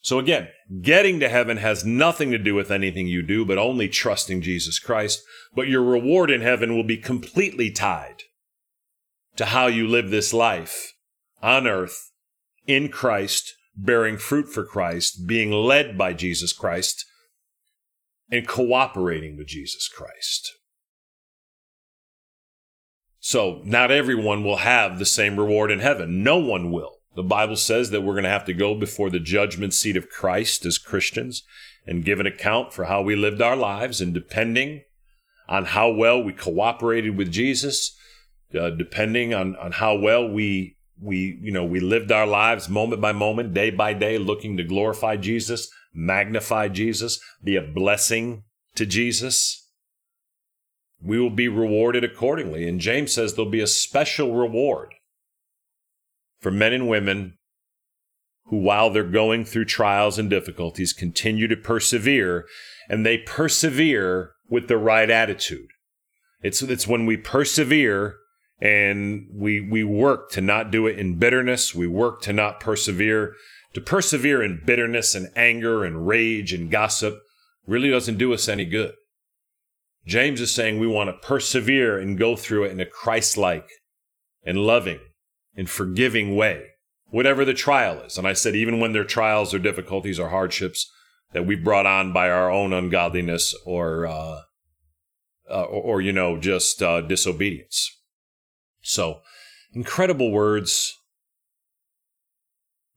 So 0.00 0.18
again, 0.18 0.48
getting 0.82 1.20
to 1.20 1.28
heaven 1.28 1.58
has 1.58 1.84
nothing 1.84 2.30
to 2.30 2.38
do 2.38 2.54
with 2.54 2.70
anything 2.70 3.06
you 3.06 3.22
do, 3.22 3.44
but 3.44 3.58
only 3.58 3.88
trusting 3.88 4.42
Jesus 4.42 4.78
Christ. 4.78 5.22
But 5.54 5.68
your 5.68 5.82
reward 5.82 6.30
in 6.30 6.40
heaven 6.40 6.74
will 6.74 6.84
be 6.84 6.96
completely 6.96 7.70
tied 7.70 8.22
to 9.36 9.46
how 9.46 9.66
you 9.66 9.86
live 9.86 10.10
this 10.10 10.32
life 10.32 10.94
on 11.42 11.66
earth 11.66 12.10
in 12.66 12.88
Christ, 12.88 13.54
bearing 13.76 14.16
fruit 14.16 14.48
for 14.48 14.64
Christ, 14.64 15.26
being 15.26 15.50
led 15.50 15.98
by 15.98 16.12
Jesus 16.12 16.52
Christ, 16.52 17.04
and 18.30 18.48
cooperating 18.48 19.36
with 19.36 19.48
Jesus 19.48 19.88
Christ. 19.88 20.52
So, 23.20 23.62
not 23.64 23.90
everyone 23.90 24.44
will 24.44 24.58
have 24.58 24.98
the 24.98 25.06
same 25.06 25.38
reward 25.38 25.70
in 25.70 25.80
heaven. 25.80 26.22
No 26.22 26.38
one 26.38 26.70
will. 26.70 26.93
The 27.14 27.22
Bible 27.22 27.56
says 27.56 27.90
that 27.90 28.00
we're 28.00 28.14
going 28.14 28.24
to 28.24 28.30
have 28.30 28.44
to 28.46 28.54
go 28.54 28.74
before 28.74 29.08
the 29.08 29.20
judgment 29.20 29.72
seat 29.72 29.96
of 29.96 30.08
Christ 30.08 30.66
as 30.66 30.78
Christians 30.78 31.44
and 31.86 32.04
give 32.04 32.18
an 32.18 32.26
account 32.26 32.72
for 32.72 32.84
how 32.84 33.02
we 33.02 33.14
lived 33.14 33.40
our 33.40 33.56
lives. 33.56 34.00
And 34.00 34.12
depending 34.12 34.82
on 35.48 35.66
how 35.66 35.90
well 35.90 36.22
we 36.22 36.32
cooperated 36.32 37.16
with 37.16 37.30
Jesus, 37.30 37.96
uh, 38.58 38.70
depending 38.70 39.32
on, 39.32 39.54
on 39.56 39.72
how 39.72 39.96
well 39.96 40.28
we, 40.28 40.76
we, 41.00 41.38
you 41.40 41.52
know, 41.52 41.64
we 41.64 41.80
lived 41.80 42.10
our 42.10 42.26
lives 42.26 42.68
moment 42.68 43.00
by 43.00 43.12
moment, 43.12 43.54
day 43.54 43.70
by 43.70 43.92
day, 43.92 44.18
looking 44.18 44.56
to 44.56 44.64
glorify 44.64 45.16
Jesus, 45.16 45.68
magnify 45.92 46.68
Jesus, 46.68 47.20
be 47.42 47.56
a 47.56 47.62
blessing 47.62 48.44
to 48.74 48.86
Jesus, 48.86 49.68
we 51.00 51.20
will 51.20 51.30
be 51.30 51.48
rewarded 51.48 52.02
accordingly. 52.02 52.66
And 52.66 52.80
James 52.80 53.12
says 53.12 53.34
there'll 53.34 53.50
be 53.50 53.60
a 53.60 53.66
special 53.66 54.34
reward 54.34 54.93
for 56.44 56.50
men 56.50 56.74
and 56.74 56.86
women 56.86 57.38
who, 58.48 58.58
while 58.58 58.90
they're 58.90 59.02
going 59.02 59.46
through 59.46 59.64
trials 59.64 60.18
and 60.18 60.28
difficulties, 60.28 60.92
continue 60.92 61.48
to 61.48 61.56
persevere, 61.56 62.46
and 62.86 63.04
they 63.04 63.16
persevere 63.16 64.32
with 64.50 64.68
the 64.68 64.76
right 64.76 65.08
attitude. 65.08 65.68
It's, 66.42 66.60
it's 66.60 66.86
when 66.86 67.06
we 67.06 67.16
persevere 67.16 68.16
and 68.60 69.26
we, 69.32 69.62
we 69.62 69.84
work 69.84 70.30
to 70.32 70.42
not 70.42 70.70
do 70.70 70.86
it 70.86 70.98
in 70.98 71.18
bitterness, 71.18 71.74
we 71.74 71.86
work 71.86 72.20
to 72.22 72.32
not 72.34 72.60
persevere. 72.60 73.32
To 73.72 73.80
persevere 73.80 74.42
in 74.42 74.62
bitterness 74.66 75.14
and 75.14 75.30
anger 75.34 75.82
and 75.82 76.06
rage 76.06 76.52
and 76.52 76.70
gossip 76.70 77.20
really 77.66 77.88
doesn't 77.88 78.18
do 78.18 78.34
us 78.34 78.48
any 78.48 78.66
good. 78.66 78.92
James 80.06 80.42
is 80.42 80.54
saying 80.54 80.78
we 80.78 80.86
want 80.86 81.08
to 81.08 81.26
persevere 81.26 81.98
and 81.98 82.18
go 82.18 82.36
through 82.36 82.64
it 82.64 82.72
in 82.72 82.80
a 82.80 82.86
Christ 82.86 83.38
like 83.38 83.66
and 84.44 84.58
loving 84.58 85.00
and 85.56 85.68
forgiving 85.68 86.36
way, 86.36 86.66
whatever 87.10 87.44
the 87.44 87.54
trial 87.54 88.00
is. 88.00 88.18
And 88.18 88.26
I 88.26 88.32
said, 88.32 88.54
even 88.54 88.80
when 88.80 88.92
there 88.92 89.02
are 89.02 89.06
trials 89.06 89.54
or 89.54 89.58
difficulties 89.58 90.18
or 90.18 90.28
hardships 90.30 90.90
that 91.32 91.46
we 91.46 91.56
brought 91.56 91.86
on 91.86 92.12
by 92.12 92.30
our 92.30 92.50
own 92.50 92.72
ungodliness 92.72 93.54
or, 93.64 94.06
uh, 94.06 94.42
uh, 95.50 95.62
or, 95.62 95.82
or, 95.82 96.00
you 96.00 96.12
know, 96.12 96.38
just 96.38 96.82
uh, 96.82 97.00
disobedience. 97.00 97.90
So, 98.80 99.20
incredible 99.72 100.30
words. 100.30 100.98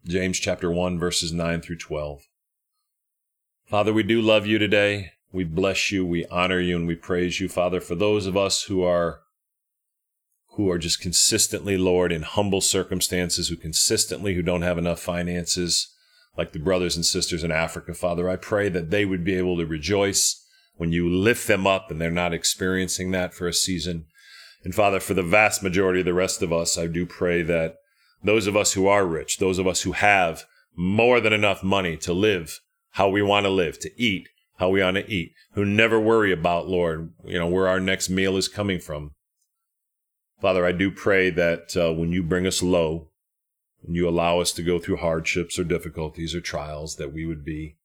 James 0.06 0.40
chapter 0.40 0.72
1, 0.72 0.98
verses 0.98 1.34
9 1.34 1.62
through 1.62 1.78
12. 1.78 2.22
Father, 3.66 3.94
we 3.94 4.04
do 4.04 4.22
love 4.22 4.46
you 4.46 4.58
today. 4.58 5.12
We 5.34 5.44
bless 5.44 5.92
you, 5.92 6.06
we 6.06 6.26
honor 6.28 6.62
you, 6.62 6.78
and 6.78 6.88
we 6.88 6.96
praise 6.96 7.42
you, 7.42 7.50
Father, 7.50 7.82
for 7.82 7.96
those 7.96 8.26
of 8.26 8.38
us 8.38 8.64
who 8.64 8.82
are 8.84 9.20
who 10.58 10.72
are 10.72 10.80
just 10.80 11.00
consistently, 11.00 11.78
Lord, 11.78 12.12
in 12.12 12.24
humble 12.24 12.62
circumstances, 12.62 13.48
who 13.48 13.56
consistently 13.56 14.34
who 14.34 14.42
don't 14.42 14.64
have 14.64 14.80
enough 14.80 15.00
finances, 15.00 15.94
like 16.36 16.52
the 16.52 16.60
brothers 16.60 16.96
and 16.96 17.06
sisters 17.06 17.44
in 17.44 17.52
Africa, 17.52 17.94
Father. 17.94 18.28
I 18.28 18.38
pray 18.38 18.68
that 18.70 18.90
they 18.90 19.06
would 19.06 19.24
be 19.24 19.36
able 19.36 19.58
to 19.58 19.68
rejoice 19.68 20.44
when 20.76 20.92
you 20.92 21.08
lift 21.08 21.48
them 21.48 21.68
up 21.68 21.92
and 21.92 22.02
they're 22.02 22.10
not 22.10 22.34
experiencing 22.34 23.12
that 23.12 23.36
for 23.36 23.48
a 23.48 23.54
season. 23.54 24.06
And 24.64 24.74
Father, 24.74 25.00
for 25.00 25.14
the 25.14 25.22
vast 25.22 25.62
majority 25.62 26.00
of 26.00 26.08
the 26.08 26.14
rest 26.14 26.42
of 26.42 26.52
us, 26.52 26.76
I 26.76 26.88
do 26.88 27.06
pray 27.06 27.44
that 27.44 27.76
those 28.24 28.48
of 28.48 28.58
us 28.58 28.74
who 28.74 28.88
are 28.88 29.06
rich, 29.06 29.38
those 29.38 29.60
of 29.60 29.68
us 29.68 29.84
who 29.84 29.92
have 29.92 30.46
more 30.76 31.20
than 31.20 31.34
enough 31.34 31.64
money 31.64 31.98
to 31.98 32.14
live 32.14 32.62
how 32.92 33.10
we 33.10 33.22
want 33.22 33.46
to 33.46 33.52
live, 33.52 33.78
to 33.80 33.92
eat 33.96 34.28
how 34.58 34.70
we 34.70 34.82
want 34.82 34.98
to 34.98 35.08
eat, 35.08 35.34
who 35.54 35.64
never 35.64 36.00
worry 36.00 36.32
about, 36.32 36.68
Lord, 36.68 37.14
you 37.26 37.38
know, 37.38 37.48
where 37.48 37.68
our 37.68 37.80
next 37.80 38.10
meal 38.10 38.36
is 38.38 38.48
coming 38.48 38.80
from. 38.80 39.12
Father, 40.42 40.66
I 40.66 40.72
do 40.72 40.92
pray 40.92 41.30
that 41.32 41.76
uh, 41.76 41.94
when 41.94 42.12
you 42.12 42.22
bring 42.22 42.46
us 42.46 42.62
low, 42.62 43.10
when 43.82 43.96
you 43.96 44.08
allow 44.08 44.40
us 44.40 44.52
to 44.54 44.64
go 44.64 44.80
through 44.80 44.98
hardships 44.98 45.58
or 45.58 45.64
difficulties 45.64 46.36
or 46.36 46.42
trials, 46.42 46.98
that 46.98 47.14
we 47.14 47.26
would 47.26 47.44
be 47.44 47.78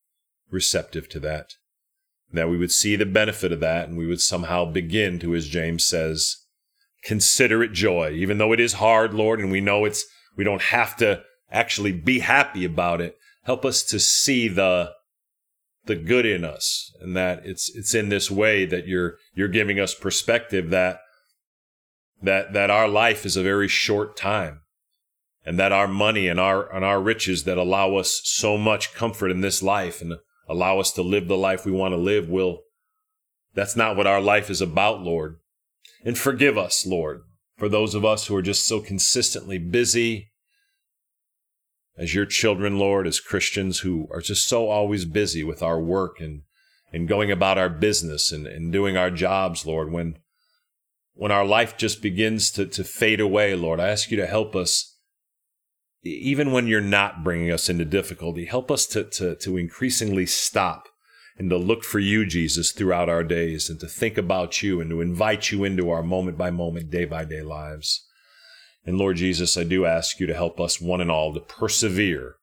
receptive 0.50 1.09
to 1.11 1.20
that, 1.20 1.55
that 2.32 2.50
we 2.50 2.59
would 2.59 2.72
see 2.72 2.96
the 2.96 3.07
benefit 3.07 3.53
of 3.53 3.61
that, 3.61 3.88
and 3.88 3.96
we 3.96 4.07
would 4.07 4.20
somehow 4.20 4.64
begin 4.64 5.18
to, 5.20 5.34
as 5.34 5.48
James 5.48 5.84
says, 5.84 6.44
consider 7.03 7.62
it 7.62 7.72
joy, 7.72 8.11
even 8.11 8.38
though 8.38 8.53
it 8.53 8.61
is 8.61 8.74
hard, 8.74 9.14
Lord, 9.14 9.40
and 9.40 9.50
we 9.50 9.61
know 9.61 9.84
it's 9.84 10.05
we 10.36 10.44
don't 10.44 10.62
have 10.62 10.96
to 10.96 11.22
actually 11.50 11.92
be 11.92 12.20
happy 12.20 12.64
about 12.64 13.00
it. 13.00 13.16
Help 13.44 13.64
us 13.64 13.82
to 13.84 13.98
see 13.98 14.48
the 14.48 14.92
the 15.84 15.96
good 15.96 16.24
in 16.24 16.44
us 16.44 16.94
and 17.00 17.16
that 17.16 17.44
it's 17.44 17.74
it's 17.74 17.94
in 17.94 18.09
this 18.09 18.30
way 18.30 18.64
that 18.64 18.86
you're 18.86 19.16
you're 19.34 19.48
giving 19.48 19.80
us 19.80 19.94
perspective 19.94 20.70
that 20.70 21.00
that 22.23 22.53
that 22.53 22.70
our 22.70 22.89
life 22.89 23.27
is 23.27 23.37
a 23.37 23.43
very 23.43 23.68
short 23.68 24.16
time 24.16 24.61
and 25.45 25.59
that 25.59 25.73
our 25.73 25.89
money 25.89 26.29
and 26.29 26.39
our 26.39 26.73
and 26.75 26.85
our 26.85 27.01
riches 27.01 27.45
that 27.45 27.59
allow 27.59 27.97
us 27.97 28.20
so 28.25 28.57
much 28.57 28.95
comfort 28.95 29.31
in 29.31 29.41
this 29.41 29.62
life 29.62 30.01
and 30.01 30.14
allow 30.49 30.79
us 30.79 30.93
to 30.93 31.03
live 31.03 31.29
the 31.29 31.37
life 31.37 31.64
we 31.64 31.73
want 31.73 31.93
to 31.93 31.99
live 31.99 32.29
will 32.29 32.62
that's 33.55 33.77
not 33.77 33.97
what 33.97 34.07
our 34.07 34.20
life 34.20 34.49
is 34.51 34.61
about 34.61 35.03
lord. 35.03 35.37
And 36.05 36.18
forgive 36.18 36.59
us 36.59 36.87
lord 36.87 37.23
for 37.57 37.68
those 37.68 37.95
of 37.95 38.05
us 38.05 38.27
who 38.27 38.37
are 38.37 38.43
just 38.43 38.66
so 38.66 38.81
consistently 38.81 39.59
busy 39.59 40.33
as 41.97 42.14
your 42.14 42.27
children, 42.27 42.79
Lord, 42.79 43.07
as 43.07 43.20
Christians 43.20 43.81
who 43.81 44.09
are 44.11 44.20
just 44.20 44.49
so 44.49 44.68
always 44.68 45.05
busy 45.05 45.45
with 45.45 45.62
our 45.62 45.81
work 45.81 46.20
and, 46.20 46.43
and 46.93 47.07
going 47.07 47.31
about 47.31 47.59
our 47.59 47.68
business 47.68 48.33
and, 48.33 48.47
and 48.47 48.73
doing 48.73 48.97
our 48.97 49.11
jobs, 49.11 49.66
Lord, 49.66 49.93
when, 49.93 50.18
when 51.15 51.31
our 51.31 51.45
life 51.45 51.77
just 51.77 52.03
begins 52.03 52.51
to, 52.53 52.67
to 52.67 52.85
fade 52.85 53.21
away, 53.21 53.55
Lord, 53.55 53.81
I 53.81 53.89
ask 53.89 54.11
you 54.11 54.17
to 54.17 54.27
help 54.27 54.57
us, 54.57 54.97
even 56.03 56.53
when 56.53 56.67
you're 56.67 56.81
not 56.81 57.23
bringing 57.23 57.51
us 57.51 57.69
into 57.69 57.85
difficulty, 57.85 58.47
help 58.47 58.71
us 58.71 58.87
to, 58.87 59.05
to, 59.05 59.37
to 59.37 59.57
increasingly 59.57 60.27
stop 60.27 60.89
and 61.39 61.49
to 61.51 61.57
look 61.57 61.85
for 61.85 61.99
you, 61.99 62.27
Jesus, 62.27 62.73
throughout 62.73 63.09
our 63.09 63.25
days 63.25 63.71
and 63.71 63.79
to 63.81 63.87
think 63.87 64.19
about 64.19 64.63
you 64.63 64.81
and 64.81 64.91
to 64.91 65.01
invite 65.01 65.51
you 65.51 65.65
into 65.65 65.91
our 65.91 66.03
moment 66.03 66.37
by 66.37 66.51
moment, 66.51 66.91
day 66.91 67.05
by 67.05 67.25
day 67.25 67.43
lives. 67.43 68.07
And 68.85 68.99
Lord 68.99 69.17
Jesus, 69.17 69.57
I 69.57 69.65
do 69.65 69.87
ask 69.87 70.19
you 70.19 70.27
to 70.27 70.35
help 70.35 70.61
us 70.61 70.81
one 70.81 71.01
and 71.01 71.11
all 71.11 71.33
to 71.33 71.41
persevere 71.41 72.37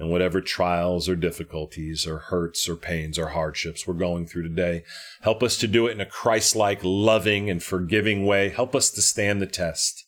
in 0.00 0.08
whatever 0.08 0.40
trials 0.40 1.08
or 1.08 1.14
difficulties 1.14 2.06
or 2.06 2.18
hurts 2.18 2.66
or 2.68 2.74
pains 2.74 3.18
or 3.18 3.28
hardships 3.28 3.86
we're 3.86 3.92
going 3.92 4.26
through 4.26 4.42
today. 4.42 4.82
Help 5.20 5.42
us 5.42 5.58
to 5.58 5.68
do 5.68 5.86
it 5.86 5.92
in 5.92 6.00
a 6.00 6.06
Christ 6.06 6.56
like, 6.56 6.80
loving, 6.82 7.50
and 7.50 7.62
forgiving 7.62 8.24
way. 8.24 8.48
Help 8.48 8.74
us 8.74 8.90
to 8.92 9.02
stand 9.02 9.42
the 9.42 9.46
test 9.46 10.06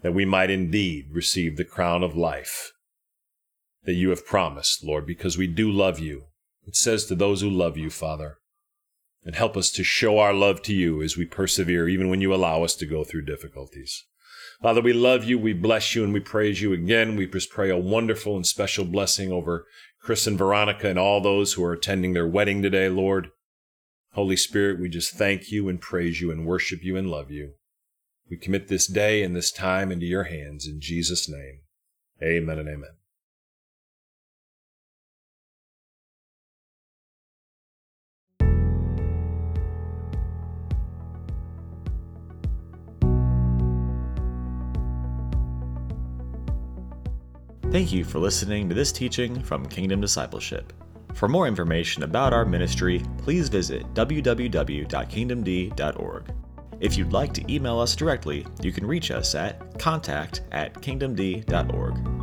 that 0.00 0.14
we 0.14 0.24
might 0.24 0.50
indeed 0.50 1.08
receive 1.12 1.56
the 1.56 1.64
crown 1.64 2.02
of 2.02 2.16
life 2.16 2.72
that 3.84 3.92
you 3.92 4.08
have 4.08 4.26
promised, 4.26 4.82
Lord, 4.82 5.06
because 5.06 5.36
we 5.36 5.46
do 5.46 5.70
love 5.70 5.98
you. 5.98 6.24
It 6.66 6.74
says 6.74 7.04
to 7.06 7.14
those 7.14 7.42
who 7.42 7.50
love 7.50 7.76
you, 7.76 7.90
Father, 7.90 8.38
and 9.24 9.34
help 9.34 9.56
us 9.56 9.70
to 9.72 9.84
show 9.84 10.18
our 10.18 10.32
love 10.32 10.62
to 10.62 10.74
you 10.74 11.02
as 11.02 11.16
we 11.18 11.26
persevere, 11.26 11.88
even 11.88 12.08
when 12.08 12.22
you 12.22 12.34
allow 12.34 12.62
us 12.62 12.74
to 12.76 12.86
go 12.86 13.04
through 13.04 13.24
difficulties. 13.26 14.04
Father, 14.62 14.82
we 14.82 14.92
love 14.92 15.24
you, 15.24 15.38
we 15.38 15.54
bless 15.54 15.94
you, 15.94 16.04
and 16.04 16.12
we 16.12 16.20
praise 16.20 16.60
you 16.60 16.74
again. 16.74 17.16
We 17.16 17.26
just 17.26 17.50
pray 17.50 17.70
a 17.70 17.78
wonderful 17.78 18.36
and 18.36 18.46
special 18.46 18.84
blessing 18.84 19.32
over 19.32 19.66
Chris 20.02 20.26
and 20.26 20.36
Veronica 20.36 20.88
and 20.88 20.98
all 20.98 21.20
those 21.20 21.54
who 21.54 21.64
are 21.64 21.72
attending 21.72 22.12
their 22.12 22.28
wedding 22.28 22.60
today, 22.60 22.90
Lord. 22.90 23.30
Holy 24.12 24.36
Spirit, 24.36 24.78
we 24.78 24.88
just 24.88 25.14
thank 25.14 25.50
you 25.50 25.68
and 25.68 25.80
praise 25.80 26.20
you 26.20 26.30
and 26.30 26.44
worship 26.44 26.80
you 26.82 26.96
and 26.96 27.08
love 27.08 27.30
you. 27.30 27.52
We 28.28 28.36
commit 28.36 28.68
this 28.68 28.86
day 28.86 29.22
and 29.22 29.34
this 29.34 29.50
time 29.50 29.90
into 29.90 30.06
your 30.06 30.24
hands 30.24 30.66
in 30.66 30.80
Jesus' 30.80 31.28
name. 31.28 31.60
Amen 32.22 32.58
and 32.58 32.68
amen. 32.68 32.99
Thank 47.70 47.92
you 47.92 48.02
for 48.02 48.18
listening 48.18 48.68
to 48.68 48.74
this 48.74 48.90
teaching 48.90 49.40
from 49.44 49.64
Kingdom 49.64 50.00
Discipleship. 50.00 50.72
For 51.14 51.28
more 51.28 51.46
information 51.46 52.02
about 52.02 52.32
our 52.32 52.44
ministry, 52.44 53.00
please 53.18 53.48
visit 53.48 53.84
www.kingdomd.org. 53.94 56.34
If 56.80 56.98
you'd 56.98 57.12
like 57.12 57.32
to 57.34 57.52
email 57.52 57.78
us 57.78 57.94
directly, 57.94 58.44
you 58.60 58.72
can 58.72 58.84
reach 58.84 59.12
us 59.12 59.36
at 59.36 59.78
contact 59.78 60.42
at 60.50 60.74
kingdomd.org. 60.74 62.19